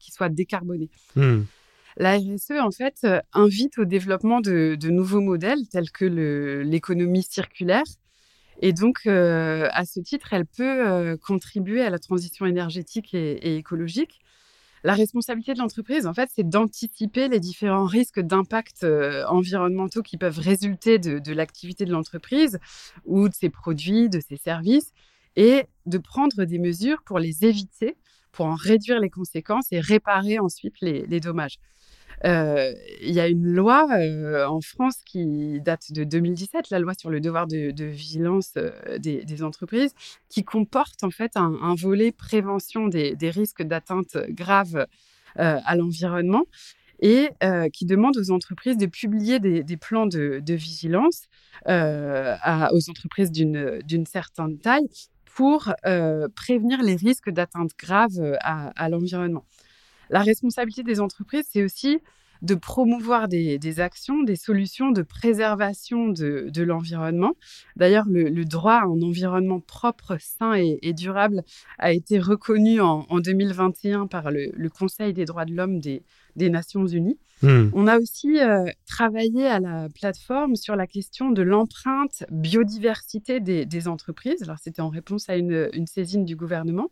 qui 0.00 0.10
soit 0.10 0.28
décarbonée. 0.28 0.90
Hmm. 1.14 1.42
La 1.96 2.18
RSE, 2.18 2.58
en 2.60 2.72
fait, 2.72 3.06
invite 3.32 3.78
au 3.78 3.84
développement 3.84 4.40
de, 4.40 4.74
de 4.74 4.90
nouveaux 4.90 5.20
modèles 5.20 5.68
tels 5.70 5.92
que 5.92 6.04
l'économie 6.64 7.22
circulaire, 7.22 7.84
et 8.60 8.72
donc, 8.72 9.00
euh, 9.06 9.68
à 9.72 9.84
ce 9.84 10.00
titre, 10.00 10.32
elle 10.32 10.46
peut 10.46 10.86
euh, 10.86 11.16
contribuer 11.16 11.82
à 11.82 11.90
la 11.90 11.98
transition 11.98 12.46
énergétique 12.46 13.14
et, 13.14 13.56
écologique. 13.56 14.20
La 14.84 14.94
responsabilité 14.94 15.54
de 15.54 15.58
l'entreprise, 15.58 16.06
en 16.06 16.12
fait, 16.12 16.30
c'est 16.34 16.48
d'anticiper 16.48 17.28
les 17.28 17.40
différents 17.40 17.86
risques 17.86 18.20
d'impact 18.20 18.84
euh, 18.84 19.24
environnementaux 19.26 20.02
qui 20.02 20.18
peuvent 20.18 20.38
résulter 20.38 20.98
de, 20.98 21.32
l'activité 21.32 21.86
de 21.86 21.92
l'entreprise 21.92 22.58
ou 23.06 23.28
de 23.28 23.34
ses 23.34 23.48
produits, 23.48 24.10
de 24.10 24.20
ses 24.20 24.36
services, 24.36 24.92
et 25.36 25.64
de 25.86 25.98
prendre 25.98 26.44
des 26.44 26.58
mesures 26.58 27.02
pour 27.02 27.18
les 27.18 27.44
éviter, 27.44 27.96
pour 28.30 28.46
en 28.46 28.54
réduire 28.54 29.00
les 29.00 29.10
conséquences 29.10 29.72
et 29.72 29.80
réparer 29.80 30.38
ensuite 30.38 30.74
les 30.80 31.20
dommages. 31.20 31.58
Euh, 32.24 32.72
il 33.02 33.12
y 33.12 33.20
a 33.20 33.28
une 33.28 33.46
loi 33.46 33.86
euh, 33.92 34.46
en 34.46 34.60
France 34.60 34.96
qui 35.04 35.60
date 35.60 35.92
de 35.92 36.04
2017, 36.04 36.70
la 36.70 36.78
loi 36.78 36.94
sur 36.94 37.10
le 37.10 37.20
devoir 37.20 37.46
de, 37.46 37.84
vigilance 37.84 38.52
euh, 38.56 38.98
des, 38.98 39.42
entreprises, 39.42 39.94
qui 40.30 40.42
comporte 40.42 41.04
en 41.04 41.10
fait 41.10 41.36
un, 41.36 41.74
volet 41.74 42.12
prévention 42.12 42.88
des, 42.88 43.16
risques 43.22 43.62
d'atteinte 43.62 44.16
grave 44.30 44.86
à 45.36 45.76
l'environnement 45.76 46.44
et 47.00 47.28
qui 47.72 47.84
demande 47.86 48.16
aux 48.16 48.30
entreprises 48.30 48.76
de 48.78 48.86
publier 48.86 49.40
des, 49.40 49.76
plans 49.76 50.06
de, 50.06 50.42
vigilance 50.54 51.24
aux 51.66 52.90
entreprises 52.90 53.32
d'une 53.32 54.06
certaine 54.06 54.58
taille 54.58 54.88
pour 55.34 55.74
prévenir 56.36 56.82
les 56.82 56.94
risques 56.94 57.30
d'atteinte 57.30 57.72
grave 57.76 58.38
à 58.40 58.88
l'environnement. 58.88 59.44
La 60.10 60.22
responsabilité 60.22 60.82
des 60.82 61.00
entreprises, 61.00 61.46
c'est 61.50 61.64
aussi 61.64 61.98
de 62.44 62.54
promouvoir 62.54 63.26
des, 63.26 63.80
actions, 63.80 64.22
des 64.22 64.36
solutions 64.36 64.90
de 64.90 65.02
préservation 65.02 66.08
de, 66.08 66.62
l'environnement. 66.62 67.32
D'ailleurs, 67.76 68.04
le, 68.08 68.44
droit 68.44 68.74
à 68.74 68.84
un 68.84 69.02
environnement 69.02 69.60
propre, 69.60 70.18
sain 70.20 70.52
et, 70.54 70.92
durable 70.92 71.42
a 71.78 71.92
été 71.92 72.18
reconnu 72.18 72.80
en, 72.80 73.06
2021 73.18 74.06
par 74.06 74.30
le, 74.30 74.52
Conseil 74.68 75.12
des 75.14 75.24
droits 75.24 75.46
de 75.46 75.54
l'homme 75.54 75.80
des, 75.80 76.02
Nations 76.36 76.86
Unies. 76.86 77.18
Hmm. 77.42 77.68
On 77.72 77.86
a 77.86 77.98
aussi 77.98 78.38
euh, 78.40 78.64
travaillé 78.86 79.46
à 79.46 79.60
la 79.60 79.88
plateforme 79.88 80.56
sur 80.56 80.76
la 80.76 80.86
question 80.86 81.30
de 81.30 81.42
l'empreinte 81.42 82.24
biodiversité 82.30 83.40
des, 83.40 83.88
entreprises. 83.88 84.42
Alors, 84.42 84.58
c'était 84.60 84.82
en 84.82 84.90
réponse 84.90 85.28
à 85.30 85.36
une 85.36 85.86
saisine 85.86 86.24
du 86.24 86.36
gouvernement 86.36 86.90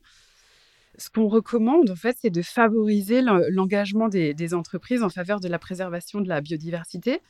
ce 0.98 1.11
qu'on 1.11 1.28
recommande, 1.28 1.90
en 1.90 1.96
fait, 1.96 2.16
c'est 2.20 2.31
de 2.31 2.42
favoriser 2.42 3.22
l'engagement 3.22 4.09
des, 4.09 4.55
entreprises 4.55 5.02
en 5.02 5.09
faveur 5.09 5.40
de 5.40 5.48
la 5.48 5.59
préservation 5.59 6.20
de 6.20 6.28
la 6.28 6.40
biodiversité, 6.40 7.20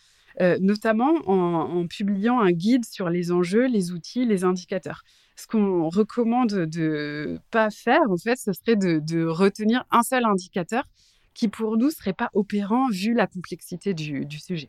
euh, 0.40 0.58
notamment 0.60 1.12
en, 1.26 1.86
publiant 1.86 2.40
un 2.40 2.52
guide 2.52 2.84
sur 2.84 3.08
les 3.08 3.30
enjeux, 3.30 3.66
les 3.66 3.92
outils, 3.92 4.24
les 4.24 4.44
indicateurs. 4.44 5.02
Ce 5.36 5.46
qu'on 5.46 5.88
recommande 5.88 6.50
de 6.50 7.38
pas 7.50 7.70
faire, 7.70 8.02
en 8.10 8.16
fait, 8.16 8.36
ce 8.36 8.52
serait 8.52 8.76
de, 8.76 9.24
retenir 9.26 9.84
un 9.90 10.02
seul 10.02 10.24
indicateur 10.24 10.84
qui, 11.34 11.48
pour 11.48 11.76
nous, 11.76 11.90
serait 11.90 12.12
pas 12.12 12.30
opérant 12.34 12.88
vu 12.90 13.14
la 13.14 13.26
complexité 13.26 13.94
du 13.94 14.38
sujet. 14.38 14.68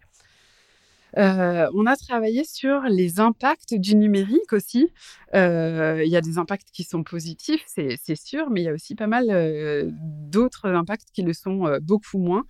Euh, 1.18 1.70
on 1.74 1.86
a 1.86 1.96
travaillé 1.96 2.44
sur 2.44 2.82
les 2.82 3.20
impacts 3.20 3.74
du 3.74 3.96
numérique 3.96 4.52
aussi. 4.52 4.90
Euh, 5.36 6.02
il 6.04 6.12
y 6.12 6.18
a 6.18 6.22
des 6.22 6.38
impacts 6.38 6.70
qui 6.72 6.84
sont 6.84 7.04
positifs, 7.04 7.64
c'est 7.68 8.16
sûr, 8.16 8.50
mais 8.50 8.62
il 8.62 8.66
y 8.66 8.70
a 8.70 8.74
aussi 8.74 8.96
pas 8.96 9.08
mal 9.08 9.28
euh, 9.30 9.90
d'autres 9.94 10.70
impacts 10.70 11.10
qui 11.14 11.22
le 11.22 11.34
sont 11.34 11.78
beaucoup 11.82 12.18
moins. 12.18 12.46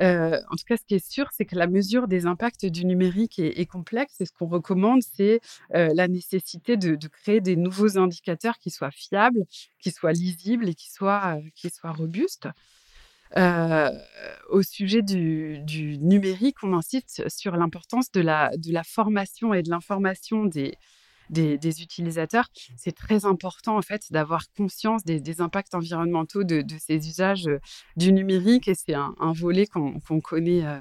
en 0.00 0.56
tout 0.56 0.64
cas, 0.66 0.76
ce 0.76 0.84
qui 0.86 0.94
est 0.94 1.10
sûr, 1.10 1.28
c'est 1.32 1.44
que 1.44 1.56
la 1.56 1.66
mesure 1.66 2.08
des 2.08 2.26
impacts 2.26 2.66
du 2.66 2.84
numérique 2.84 3.38
est, 3.38 3.66
complexe 3.66 4.20
et 4.20 4.26
ce 4.26 4.32
qu'on 4.32 4.48
recommande, 4.48 5.00
c'est 5.02 5.40
la 5.70 6.08
nécessité 6.08 6.76
de, 6.76 6.96
créer 7.08 7.40
des 7.40 7.56
nouveaux 7.56 7.98
indicateurs 7.98 8.58
qui 8.58 8.70
soient 8.70 8.90
fiables, 8.90 9.44
qui 9.80 9.90
soient 9.90 10.12
lisibles 10.12 10.68
et 10.68 10.74
qui 10.74 10.90
soient, 10.90 11.38
qui 11.54 11.70
soient 11.70 11.92
robustes. 11.92 12.48
Euh, 13.36 13.90
au 14.50 14.62
sujet 14.62 15.02
du, 15.02 15.62
numérique, 15.98 16.56
on 16.62 16.74
insiste 16.74 17.28
sur 17.28 17.56
l'importance 17.56 18.10
de 18.12 18.20
la, 18.20 18.50
formation 18.84 19.54
et 19.54 19.62
de 19.62 19.70
l'information 19.70 20.44
des, 20.44 20.76
utilisateurs. 21.82 22.48
C'est 22.76 22.94
très 22.94 23.24
important 23.24 23.76
en 23.76 23.82
fait 23.82 24.12
d'avoir 24.12 24.44
conscience 24.56 25.04
des, 25.04 25.40
impacts 25.40 25.74
environnementaux 25.74 26.44
de, 26.44 26.64
ces 26.78 27.08
usages 27.08 27.46
euh, 27.46 27.58
du 27.96 28.12
numérique 28.12 28.68
et 28.68 28.74
c'est 28.74 28.94
un, 28.94 29.14
volet 29.34 29.66
qu'on 29.66 30.20
connaît 30.20 30.66
euh, 30.66 30.80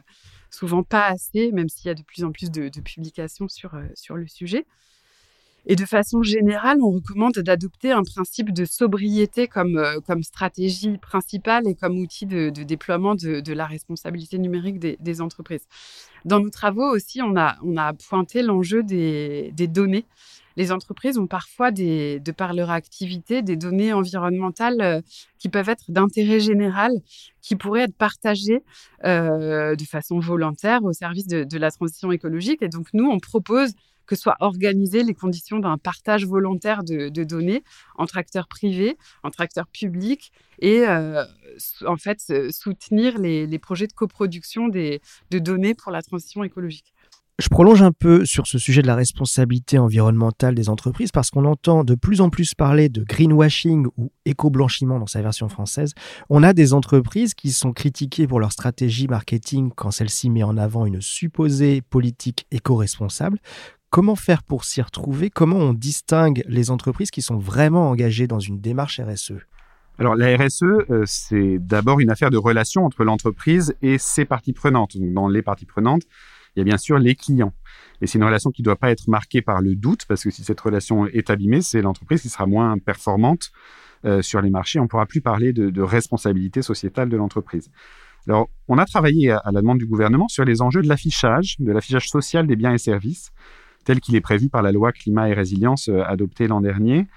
souvent 0.50 0.84
pas 0.84 1.08
assez, 1.08 1.52
même 1.52 1.70
s'il 1.70 1.88
y 1.88 1.92
a 1.92 1.96
de 1.96 2.04
plus 2.04 2.24
en 2.26 2.32
plus 2.32 2.52
de, 2.52 2.70
publications 2.82 3.48
sur 3.48 3.76
le 4.16 4.28
sujet. 4.28 4.66
Et 5.68 5.76
de 5.76 5.86
façon 5.86 6.24
générale, 6.24 6.80
on 6.82 6.92
recommande 6.92 7.34
d'adopter 7.34 7.92
un 7.92 8.04
principe 8.04 8.52
de 8.52 8.66
sobriété 8.66 9.48
comme, 9.48 9.78
euh, 9.78 10.22
stratégie 10.24 10.98
principale 10.98 11.68
et 11.68 11.76
comme 11.76 12.00
outil 12.00 12.26
de, 12.26 12.50
déploiement 12.50 13.14
de, 13.14 13.54
la 13.54 13.66
responsabilité 13.68 14.40
numérique 14.40 14.80
des, 14.80 15.22
entreprises. 15.22 15.68
Dans 16.26 16.40
nos 16.40 16.50
travaux 16.50 16.90
aussi, 16.90 17.22
on 17.22 17.36
a, 17.38 17.94
pointé 18.10 18.42
l'enjeu 18.42 18.82
des, 18.82 19.52
données. 19.68 20.06
Les 20.58 20.72
entreprises 20.72 21.18
ont 21.18 21.28
parfois, 21.28 21.72
de 21.72 22.32
par 22.32 22.54
leur 22.54 22.72
activité, 22.72 23.42
des 23.42 23.56
données 23.56 23.94
environnementales 23.94 24.82
euh, 24.82 25.02
qui 25.38 25.48
peuvent 25.48 25.70
être 25.70 25.92
d'intérêt 25.92 26.42
général, 26.42 26.92
qui 27.42 27.56
pourraient 27.56 27.84
être 27.84 27.96
partagées 27.96 28.62
euh, 29.06 29.76
de 29.76 29.84
façon 29.86 30.20
volontaire 30.20 30.84
au 30.84 30.92
service 30.92 31.28
de, 31.28 31.46
de 31.46 31.58
la 31.58 31.72
transition 31.72 32.12
écologique. 32.12 32.62
Et 32.62 32.68
donc, 32.68 32.88
nous, 32.94 33.10
on 33.10 33.20
propose 33.20 33.74
que 34.12 34.18
soient 34.18 34.36
organisées 34.42 35.04
les 35.04 35.14
conditions 35.14 35.60
d'un 35.60 35.78
partage 35.78 36.26
volontaire 36.26 36.84
de, 36.84 37.24
données 37.24 37.64
entre 37.96 38.18
acteurs 38.18 38.50
privés, 38.50 38.98
entre 39.24 39.40
acteurs 39.40 39.68
publics 39.68 40.34
et 40.60 40.86
euh, 40.86 41.24
en 41.88 41.96
fait 41.96 42.20
soutenir 42.52 43.18
les, 43.18 43.60
projets 43.60 43.88
de 43.88 43.94
coproduction 43.94 44.68
des, 44.68 45.00
de 45.30 45.40
données 45.40 45.76
pour 45.76 45.94
la 45.94 46.02
transition 46.02 46.44
écologique. 46.44 46.94
Je 47.40 47.48
prolonge 47.48 47.82
un 47.82 47.94
peu 47.94 48.26
sur 48.26 48.48
ce 48.48 48.60
sujet 48.60 48.82
de 48.82 48.88
la 48.88 48.96
responsabilité 48.96 49.80
environnementale 49.80 50.56
des 50.56 50.68
entreprises 50.68 51.12
parce 51.12 51.32
qu'on 51.32 51.46
entend 51.46 51.86
de 51.86 51.96
plus 51.96 52.20
en 52.20 52.30
plus 52.30 52.54
parler 52.54 52.90
de 52.90 53.04
greenwashing 53.06 53.88
ou 53.98 54.12
éco-blanchiment 54.26 55.00
dans 55.00 55.08
sa 55.08 55.22
version 55.22 55.48
française. 55.48 55.94
On 56.30 56.44
a 56.44 56.52
des 56.52 56.74
entreprises 56.74 57.34
qui 57.34 57.52
sont 57.52 57.72
critiquées 57.72 58.28
pour 58.28 58.42
leur 58.42 58.52
stratégie 58.52 59.08
marketing 59.08 59.72
quand 59.74 59.90
celle-ci 59.90 60.30
met 60.30 60.44
en 60.44 60.58
avant 60.58 60.86
une 60.86 61.02
supposée 61.02 61.82
politique 61.82 62.46
éco-responsable. 62.52 63.40
Comment 63.92 64.16
faire 64.16 64.42
pour 64.42 64.64
s'y 64.64 64.82
retrouver? 64.82 65.30
Comment 65.30 65.58
on 65.58 65.74
distingue 65.74 66.44
les 66.48 66.72
entreprises 66.72 67.12
qui 67.12 67.22
sont 67.22 67.38
vraiment 67.38 67.90
engagées 67.90 68.26
dans 68.26 68.40
une 68.40 68.60
démarche 68.60 69.02
RSE 69.02 69.34
alors 70.00 70.16
la 70.16 70.36
RSE, 70.36 70.64
euh, 70.64 71.04
c'est 71.06 71.60
d'abord 71.60 72.00
une 72.00 72.10
affaire 72.10 72.32
de 72.32 72.38
relation 72.38 72.86
entre 72.86 73.04
l'entreprise 73.04 73.76
et 73.84 74.00
ses 74.00 74.26
parties 74.26 74.54
prenantes. 74.54 74.98
Dans 74.98 75.28
les 75.28 75.44
parties 75.44 75.68
prenantes, 75.68 76.04
il 76.56 76.60
y 76.60 76.62
a 76.62 76.64
bien 76.64 76.78
sûr 76.78 76.98
les 76.98 77.14
clients. 77.14 77.54
Et 78.02 78.08
c'est 78.08 78.18
une 78.18 78.24
relation 78.24 78.50
qui 78.50 78.64
ne 78.64 78.66
doit 78.66 78.78
pas 78.78 78.90
être 78.90 79.10
marquée 79.10 79.44
par 79.44 79.62
le 79.62 79.76
doute, 79.76 80.06
parce 80.08 80.24
que 80.24 80.32
si 80.32 80.44
cette 80.44 80.60
relation 80.60 81.06
est 81.06 81.30
abîmée, 81.30 81.62
c'est 81.62 81.84
l'entreprise 81.84 82.22
qui 82.22 82.30
sera 82.30 82.48
moins 82.48 82.80
performante 82.80 83.52
euh, 84.06 84.24
sur 84.24 84.42
les 84.42 84.50
marchés. 84.50 84.80
On 84.80 84.84
ne 84.84 84.88
pourra 84.88 85.06
plus 85.06 85.22
parler 85.22 85.54
de, 85.54 85.82
responsabilité 85.82 86.64
sociétale 86.64 87.10
de 87.10 87.18
l'entreprise. 87.18 87.70
Alors, 88.28 88.50
on 88.70 88.80
a 88.80 88.86
travaillé 88.86 89.32
à 89.32 89.52
la 89.52 89.62
demande 89.62 89.78
du 89.78 89.86
gouvernement 89.86 90.30
sur 90.30 90.46
les 90.46 90.64
enjeux 90.64 90.82
de 90.82 90.88
l'affichage, 90.88 91.58
de 91.60 91.72
l'affichage 91.72 92.10
social 92.10 92.48
des 92.48 92.56
biens 92.56 92.74
et 92.74 92.80
services 92.80 93.32
tel 93.84 94.00
qu'il 94.00 94.16
est 94.16 94.22
prévu 94.22 94.50
par 94.50 94.62
la 94.62 94.72
loi 94.72 94.92
climat 94.92 95.30
et 95.30 95.34
résilience 95.34 95.90
euh, 95.90 96.04
adoptée 96.04 96.48
l'an 96.48 96.62
dernier. 96.62 97.08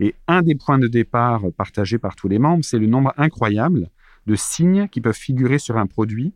Et 0.00 0.14
un 0.28 0.42
des 0.42 0.54
points 0.54 0.78
de 0.78 0.86
départ 0.86 1.42
partagés 1.56 1.98
par 1.98 2.14
tous 2.14 2.28
les 2.28 2.38
membres, 2.38 2.64
c'est 2.64 2.78
le 2.78 2.86
nombre 2.86 3.12
incroyable 3.16 3.90
de 4.26 4.34
signes 4.36 4.88
qui 4.88 5.00
peuvent 5.00 5.16
figurer 5.16 5.58
sur 5.58 5.76
un 5.76 5.86
produit 5.86 6.34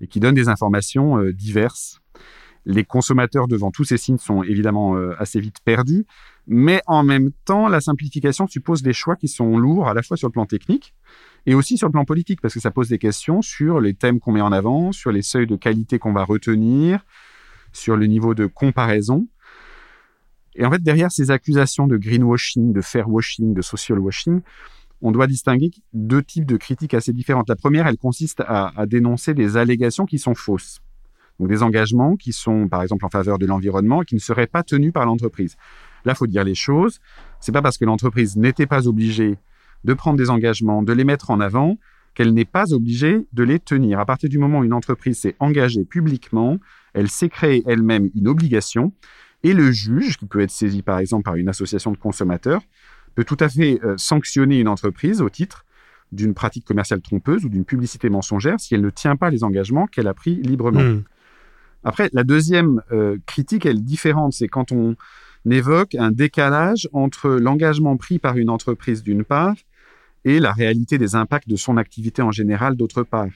et 0.00 0.06
qui 0.06 0.20
donnent 0.20 0.34
des 0.34 0.48
informations 0.48 1.18
euh, 1.18 1.32
diverses. 1.32 2.00
Les 2.66 2.84
consommateurs 2.84 3.46
devant 3.46 3.70
tous 3.70 3.84
ces 3.84 3.98
signes 3.98 4.16
sont 4.16 4.42
évidemment 4.42 4.96
euh, 4.96 5.14
assez 5.18 5.38
vite 5.38 5.58
perdus, 5.64 6.06
mais 6.46 6.80
en 6.86 7.02
même 7.02 7.30
temps, 7.44 7.68
la 7.68 7.80
simplification 7.80 8.46
suppose 8.46 8.82
des 8.82 8.94
choix 8.94 9.16
qui 9.16 9.28
sont 9.28 9.58
lourds 9.58 9.88
à 9.88 9.94
la 9.94 10.02
fois 10.02 10.16
sur 10.16 10.28
le 10.28 10.32
plan 10.32 10.46
technique 10.46 10.94
et 11.46 11.54
aussi 11.54 11.76
sur 11.76 11.88
le 11.88 11.92
plan 11.92 12.06
politique, 12.06 12.40
parce 12.40 12.54
que 12.54 12.60
ça 12.60 12.70
pose 12.70 12.88
des 12.88 12.98
questions 12.98 13.42
sur 13.42 13.80
les 13.80 13.94
thèmes 13.94 14.18
qu'on 14.18 14.32
met 14.32 14.40
en 14.40 14.52
avant, 14.52 14.92
sur 14.92 15.12
les 15.12 15.20
seuils 15.20 15.46
de 15.46 15.56
qualité 15.56 15.98
qu'on 15.98 16.12
va 16.12 16.24
retenir, 16.24 17.04
sur 17.74 17.96
le 17.96 18.06
niveau 18.06 18.34
de 18.34 18.46
comparaison. 18.46 19.26
Et 20.56 20.64
en 20.64 20.70
fait, 20.70 20.82
derrière 20.82 21.10
ces 21.10 21.30
accusations 21.30 21.86
de 21.86 21.96
greenwashing, 21.96 22.72
de 22.72 22.80
fairwashing, 22.80 23.52
de 23.52 23.60
social 23.60 23.98
washing, 23.98 24.40
on 25.02 25.10
doit 25.10 25.26
distinguer 25.26 25.70
deux 25.92 26.22
types 26.22 26.46
de 26.46 26.56
critiques 26.56 26.94
assez 26.94 27.12
différentes. 27.12 27.48
La 27.48 27.56
première, 27.56 27.86
elle 27.86 27.98
consiste 27.98 28.42
à, 28.46 28.72
dénoncer 28.86 29.34
des 29.34 29.56
allégations 29.56 30.06
qui 30.06 30.18
sont 30.18 30.34
fausses. 30.34 30.80
Donc 31.40 31.48
des 31.48 31.62
engagements 31.64 32.16
qui 32.16 32.32
sont, 32.32 32.68
par 32.68 32.82
exemple, 32.82 33.04
en 33.04 33.10
faveur 33.10 33.38
de 33.38 33.46
l'environnement 33.46 34.02
et 34.02 34.04
qui 34.04 34.14
ne 34.14 34.20
seraient 34.20 34.46
pas 34.46 34.62
tenus 34.62 34.92
par 34.92 35.04
l'entreprise. 35.04 35.56
Là, 36.04 36.14
faut 36.14 36.28
dire 36.28 36.44
les 36.44 36.54
choses. 36.54 37.00
C'est 37.40 37.52
pas 37.52 37.60
parce 37.60 37.76
que 37.76 37.84
l'entreprise 37.84 38.36
n'était 38.36 38.66
pas 38.66 38.86
obligée 38.86 39.36
de 39.82 39.94
prendre 39.94 40.16
des 40.16 40.30
engagements, 40.30 40.82
de 40.82 40.92
les 40.92 41.04
mettre 41.04 41.30
en 41.30 41.40
avant, 41.40 41.76
qu'elle 42.14 42.32
n'est 42.32 42.44
pas 42.44 42.72
obligée 42.72 43.26
de 43.32 43.42
les 43.42 43.58
tenir. 43.58 43.98
À 43.98 44.06
partir 44.06 44.30
du 44.30 44.38
moment 44.38 44.60
où 44.60 44.64
une 44.64 44.72
entreprise 44.72 45.18
s'est 45.18 45.34
engagée 45.40 45.84
publiquement, 45.84 46.58
elle 46.94 47.08
s'est 47.08 47.28
créée 47.28 47.62
elle-même 47.66 48.10
une 48.14 48.28
obligation 48.28 48.92
et 49.42 49.52
le 49.52 49.70
juge, 49.70 50.16
qui 50.16 50.26
peut 50.26 50.40
être 50.40 50.50
saisi 50.50 50.82
par 50.82 50.98
exemple 50.98 51.24
par 51.24 51.36
une 51.36 51.48
association 51.48 51.92
de 51.92 51.98
consommateurs, 51.98 52.62
peut 53.14 53.24
tout 53.24 53.36
à 53.40 53.48
fait 53.48 53.78
euh, 53.84 53.94
sanctionner 53.96 54.58
une 54.58 54.68
entreprise 54.68 55.20
au 55.20 55.28
titre 55.28 55.64
d'une 56.12 56.34
pratique 56.34 56.64
commerciale 56.64 57.00
trompeuse 57.00 57.44
ou 57.44 57.48
d'une 57.48 57.64
publicité 57.64 58.08
mensongère 58.08 58.58
si 58.58 58.74
elle 58.74 58.80
ne 58.80 58.90
tient 58.90 59.16
pas 59.16 59.30
les 59.30 59.44
engagements 59.44 59.86
qu'elle 59.86 60.06
a 60.06 60.14
pris 60.14 60.36
librement. 60.36 60.80
Hmm. 60.80 61.02
Après, 61.84 62.08
la 62.12 62.24
deuxième 62.24 62.82
euh, 62.92 63.18
critique, 63.26 63.66
elle 63.66 63.78
est 63.78 63.80
différente. 63.80 64.32
C'est 64.32 64.48
quand 64.48 64.72
on 64.72 64.96
évoque 65.50 65.94
un 65.94 66.10
décalage 66.10 66.88
entre 66.92 67.28
l'engagement 67.28 67.96
pris 67.96 68.18
par 68.18 68.38
une 68.38 68.48
entreprise 68.48 69.02
d'une 69.02 69.24
part 69.24 69.54
et 70.24 70.40
la 70.40 70.52
réalité 70.52 70.96
des 70.96 71.14
impacts 71.14 71.48
de 71.48 71.56
son 71.56 71.76
activité 71.76 72.22
en 72.22 72.30
général 72.30 72.76
d'autre 72.76 73.02
part. 73.02 73.28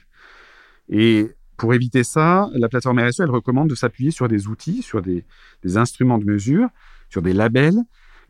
Et 0.89 1.29
pour 1.59 1.73
éviter 1.73 2.05
ça, 2.05 2.49
la 2.53 2.69
plateforme 2.69 2.99
RSE, 2.99 3.19
recommande 3.19 3.69
de 3.69 3.75
s'appuyer 3.75 4.11
sur 4.11 4.29
des 4.29 4.47
outils, 4.47 4.81
sur 4.81 5.01
des, 5.01 5.25
instruments 5.75 6.17
de 6.17 6.23
mesure, 6.25 6.69
sur 7.09 7.21
des 7.21 7.33
labels 7.33 7.77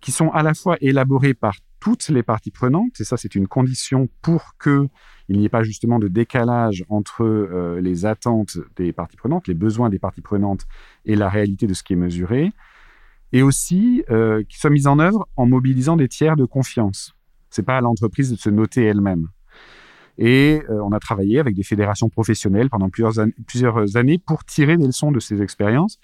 qui 0.01 0.11
sont 0.11 0.29
à 0.31 0.41
la 0.41 0.53
fois 0.53 0.77
élaborés 0.81 1.35
par 1.35 1.55
toutes 1.79 2.09
les 2.09 2.23
parties 2.23 2.51
prenantes, 2.51 2.99
et 2.99 3.03
ça 3.03 3.17
c'est 3.17 3.35
une 3.35 3.47
condition 3.47 4.09
pour 4.21 4.55
que 4.57 4.87
il 5.29 5.37
n'y 5.37 5.45
ait 5.45 5.49
pas 5.49 5.61
justement 5.61 5.99
de 5.99 6.07
décalage 6.07 6.83
entre 6.89 7.23
euh, 7.23 7.79
les 7.79 8.05
attentes 8.05 8.57
des 8.75 8.91
parties 8.93 9.15
prenantes, 9.15 9.47
les 9.47 9.53
besoins 9.53 9.89
des 9.89 9.99
parties 9.99 10.21
prenantes 10.21 10.65
et 11.05 11.15
la 11.15 11.29
réalité 11.29 11.67
de 11.67 11.73
ce 11.75 11.83
qui 11.83 11.93
est 11.93 11.97
mesuré, 11.97 12.51
et 13.31 13.43
aussi 13.43 14.03
euh, 14.09 14.43
qui 14.49 14.57
soient 14.57 14.71
mis 14.71 14.87
en 14.87 14.97
œuvre 14.97 15.29
en 15.35 15.45
mobilisant 15.45 15.97
des 15.97 16.07
tiers 16.07 16.35
de 16.35 16.45
confiance. 16.45 17.13
C'est 17.51 17.63
pas 17.63 17.77
à 17.77 17.81
l'entreprise 17.81 18.31
de 18.31 18.37
se 18.37 18.49
noter 18.49 18.83
elle-même. 18.83 19.27
Et 20.19 20.61
euh, 20.69 20.81
on 20.83 20.91
a 20.91 20.99
travaillé 20.99 21.39
avec 21.39 21.55
des 21.55 21.63
fédérations 21.63 22.09
professionnelles 22.09 22.69
pendant 22.69 22.89
plusieurs, 22.89 23.25
plusieurs 23.47 23.95
années 23.95 24.17
pour 24.17 24.43
tirer 24.43 24.75
des 24.77 24.85
leçons 24.85 25.11
de 25.11 25.19
ces 25.19 25.41
expériences. 25.41 25.97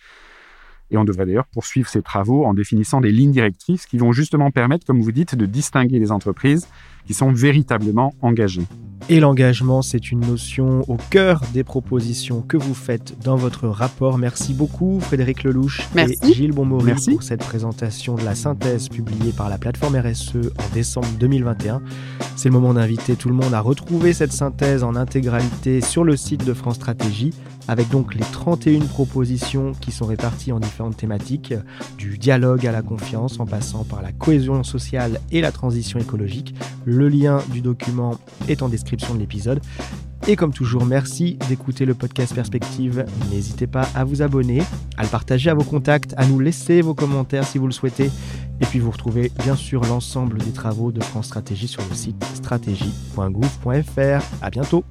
Et 0.92 0.98
on 0.98 1.04
devrait 1.04 1.26
d'ailleurs 1.26 1.48
poursuivre 1.48 1.90
ces 1.90 2.02
travaux 2.02 2.46
en 2.46 2.54
définissant 2.54 3.02
des 3.02 3.12
lignes 3.12 3.32
directrices 3.32 3.86
qui 3.86 3.98
vont 3.98 4.12
justement 4.12 4.52
permettre, 4.52 4.86
comme 4.86 5.02
vous 5.02 5.12
dites, 5.12 5.36
de 5.36 5.46
distinguer 5.46 6.00
les 6.00 6.12
entreprises 6.12 6.68
qui 7.06 7.14
sont 7.14 7.32
véritablement 7.32 8.14
engagées. 8.22 8.66
Et 9.08 9.20
l'engagement, 9.20 9.84
c'est 9.84 10.12
une 10.12 10.22
notion 10.22 10.84
au 10.90 10.98
cœur 11.12 11.42
des 11.54 11.64
propositions 11.64 12.42
que 12.42 12.58
vous 12.58 12.74
faites 12.74 13.16
dans 13.24 13.36
votre 13.36 13.68
rapport. 13.68 14.18
Merci 14.18 14.56
beaucoup 14.56 15.00
Frédéric 15.00 15.44
Lelouch 15.44 15.88
et 15.96 16.34
Gilles 16.34 16.54
Bonmori 16.54 16.94
pour 17.12 17.22
cette 17.22 17.42
présentation 17.42 18.16
de 18.16 18.24
la 18.24 18.34
synthèse 18.34 18.90
publiée 18.90 19.32
par 19.32 19.50
la 19.50 19.60
plateforme 19.60 19.96
RSE 19.96 20.38
en 20.58 20.74
décembre 20.74 21.08
2021. 21.20 21.84
C'est 22.36 22.50
le 22.50 22.54
moment 22.54 22.74
d'inviter 22.74 23.16
tout 23.16 23.30
le 23.30 23.36
monde 23.36 23.54
à 23.54 23.60
retrouver 23.60 24.12
cette 24.12 24.32
synthèse 24.32 24.84
en 24.84 24.96
intégralité 24.96 25.82
sur 25.82 26.04
le 26.04 26.16
site 26.18 26.44
de 26.44 26.54
France 26.54 26.76
Stratégie 26.76 27.32
avec 27.68 27.90
donc 27.90 28.16
les 28.16 28.22
31 28.22 28.86
propositions 28.86 29.74
qui 29.74 29.92
sont 29.92 30.06
réparties 30.06 30.52
en 30.52 30.60
différentes 30.76 30.98
thématiques, 30.98 31.54
du 31.98 32.18
dialogue 32.18 32.68
à 32.68 32.74
la 32.74 32.82
confiance 32.82 33.40
en 33.40 33.46
passant 33.46 33.86
par 33.86 34.02
la 34.02 34.12
cohésion 34.12 34.62
sociale 34.66 35.22
et 35.32 35.40
la 35.40 35.54
transition 35.54 36.00
écologique. 36.00 36.54
Le 36.84 37.08
lien 37.08 37.42
du 37.52 37.62
document 37.62 38.18
est 38.50 38.62
en 38.62 38.68
description 38.68 39.14
de 39.14 39.20
l'épisode. 39.20 39.62
Et 40.28 40.36
comme 40.36 40.52
toujours, 40.52 40.86
merci 40.86 41.38
d'écouter 41.48 41.86
le 41.86 41.94
podcast 41.94 42.36
Perspective. 42.36 43.06
N'hésitez 43.32 43.68
pas 43.68 43.88
à 43.96 44.04
vous 44.04 44.22
abonner, 44.22 44.64
à 44.98 45.04
le 45.04 45.10
partager 45.10 45.50
à 45.50 45.54
vos 45.54 45.64
contacts, 45.64 46.14
à 46.18 46.26
nous 46.26 46.42
laisser 46.42 46.82
vos 46.82 46.94
commentaires 46.94 47.46
si 47.46 47.58
vous 47.58 47.68
le 47.68 47.74
souhaitez. 47.74 48.12
Et 48.60 48.66
puis 48.66 48.80
vous 48.80 48.92
retrouvez 48.92 49.32
bien 49.44 49.56
sûr 49.56 49.82
l'ensemble 49.86 50.40
des 50.40 50.52
travaux 50.52 50.92
de 50.92 51.02
France 51.02 51.28
Stratégie 51.28 51.70
sur 51.70 51.84
le 51.90 51.96
site 51.96 52.22
stratégie.gouv.fr. 52.34 54.24
À 54.42 54.50
bientôt! 54.50 54.84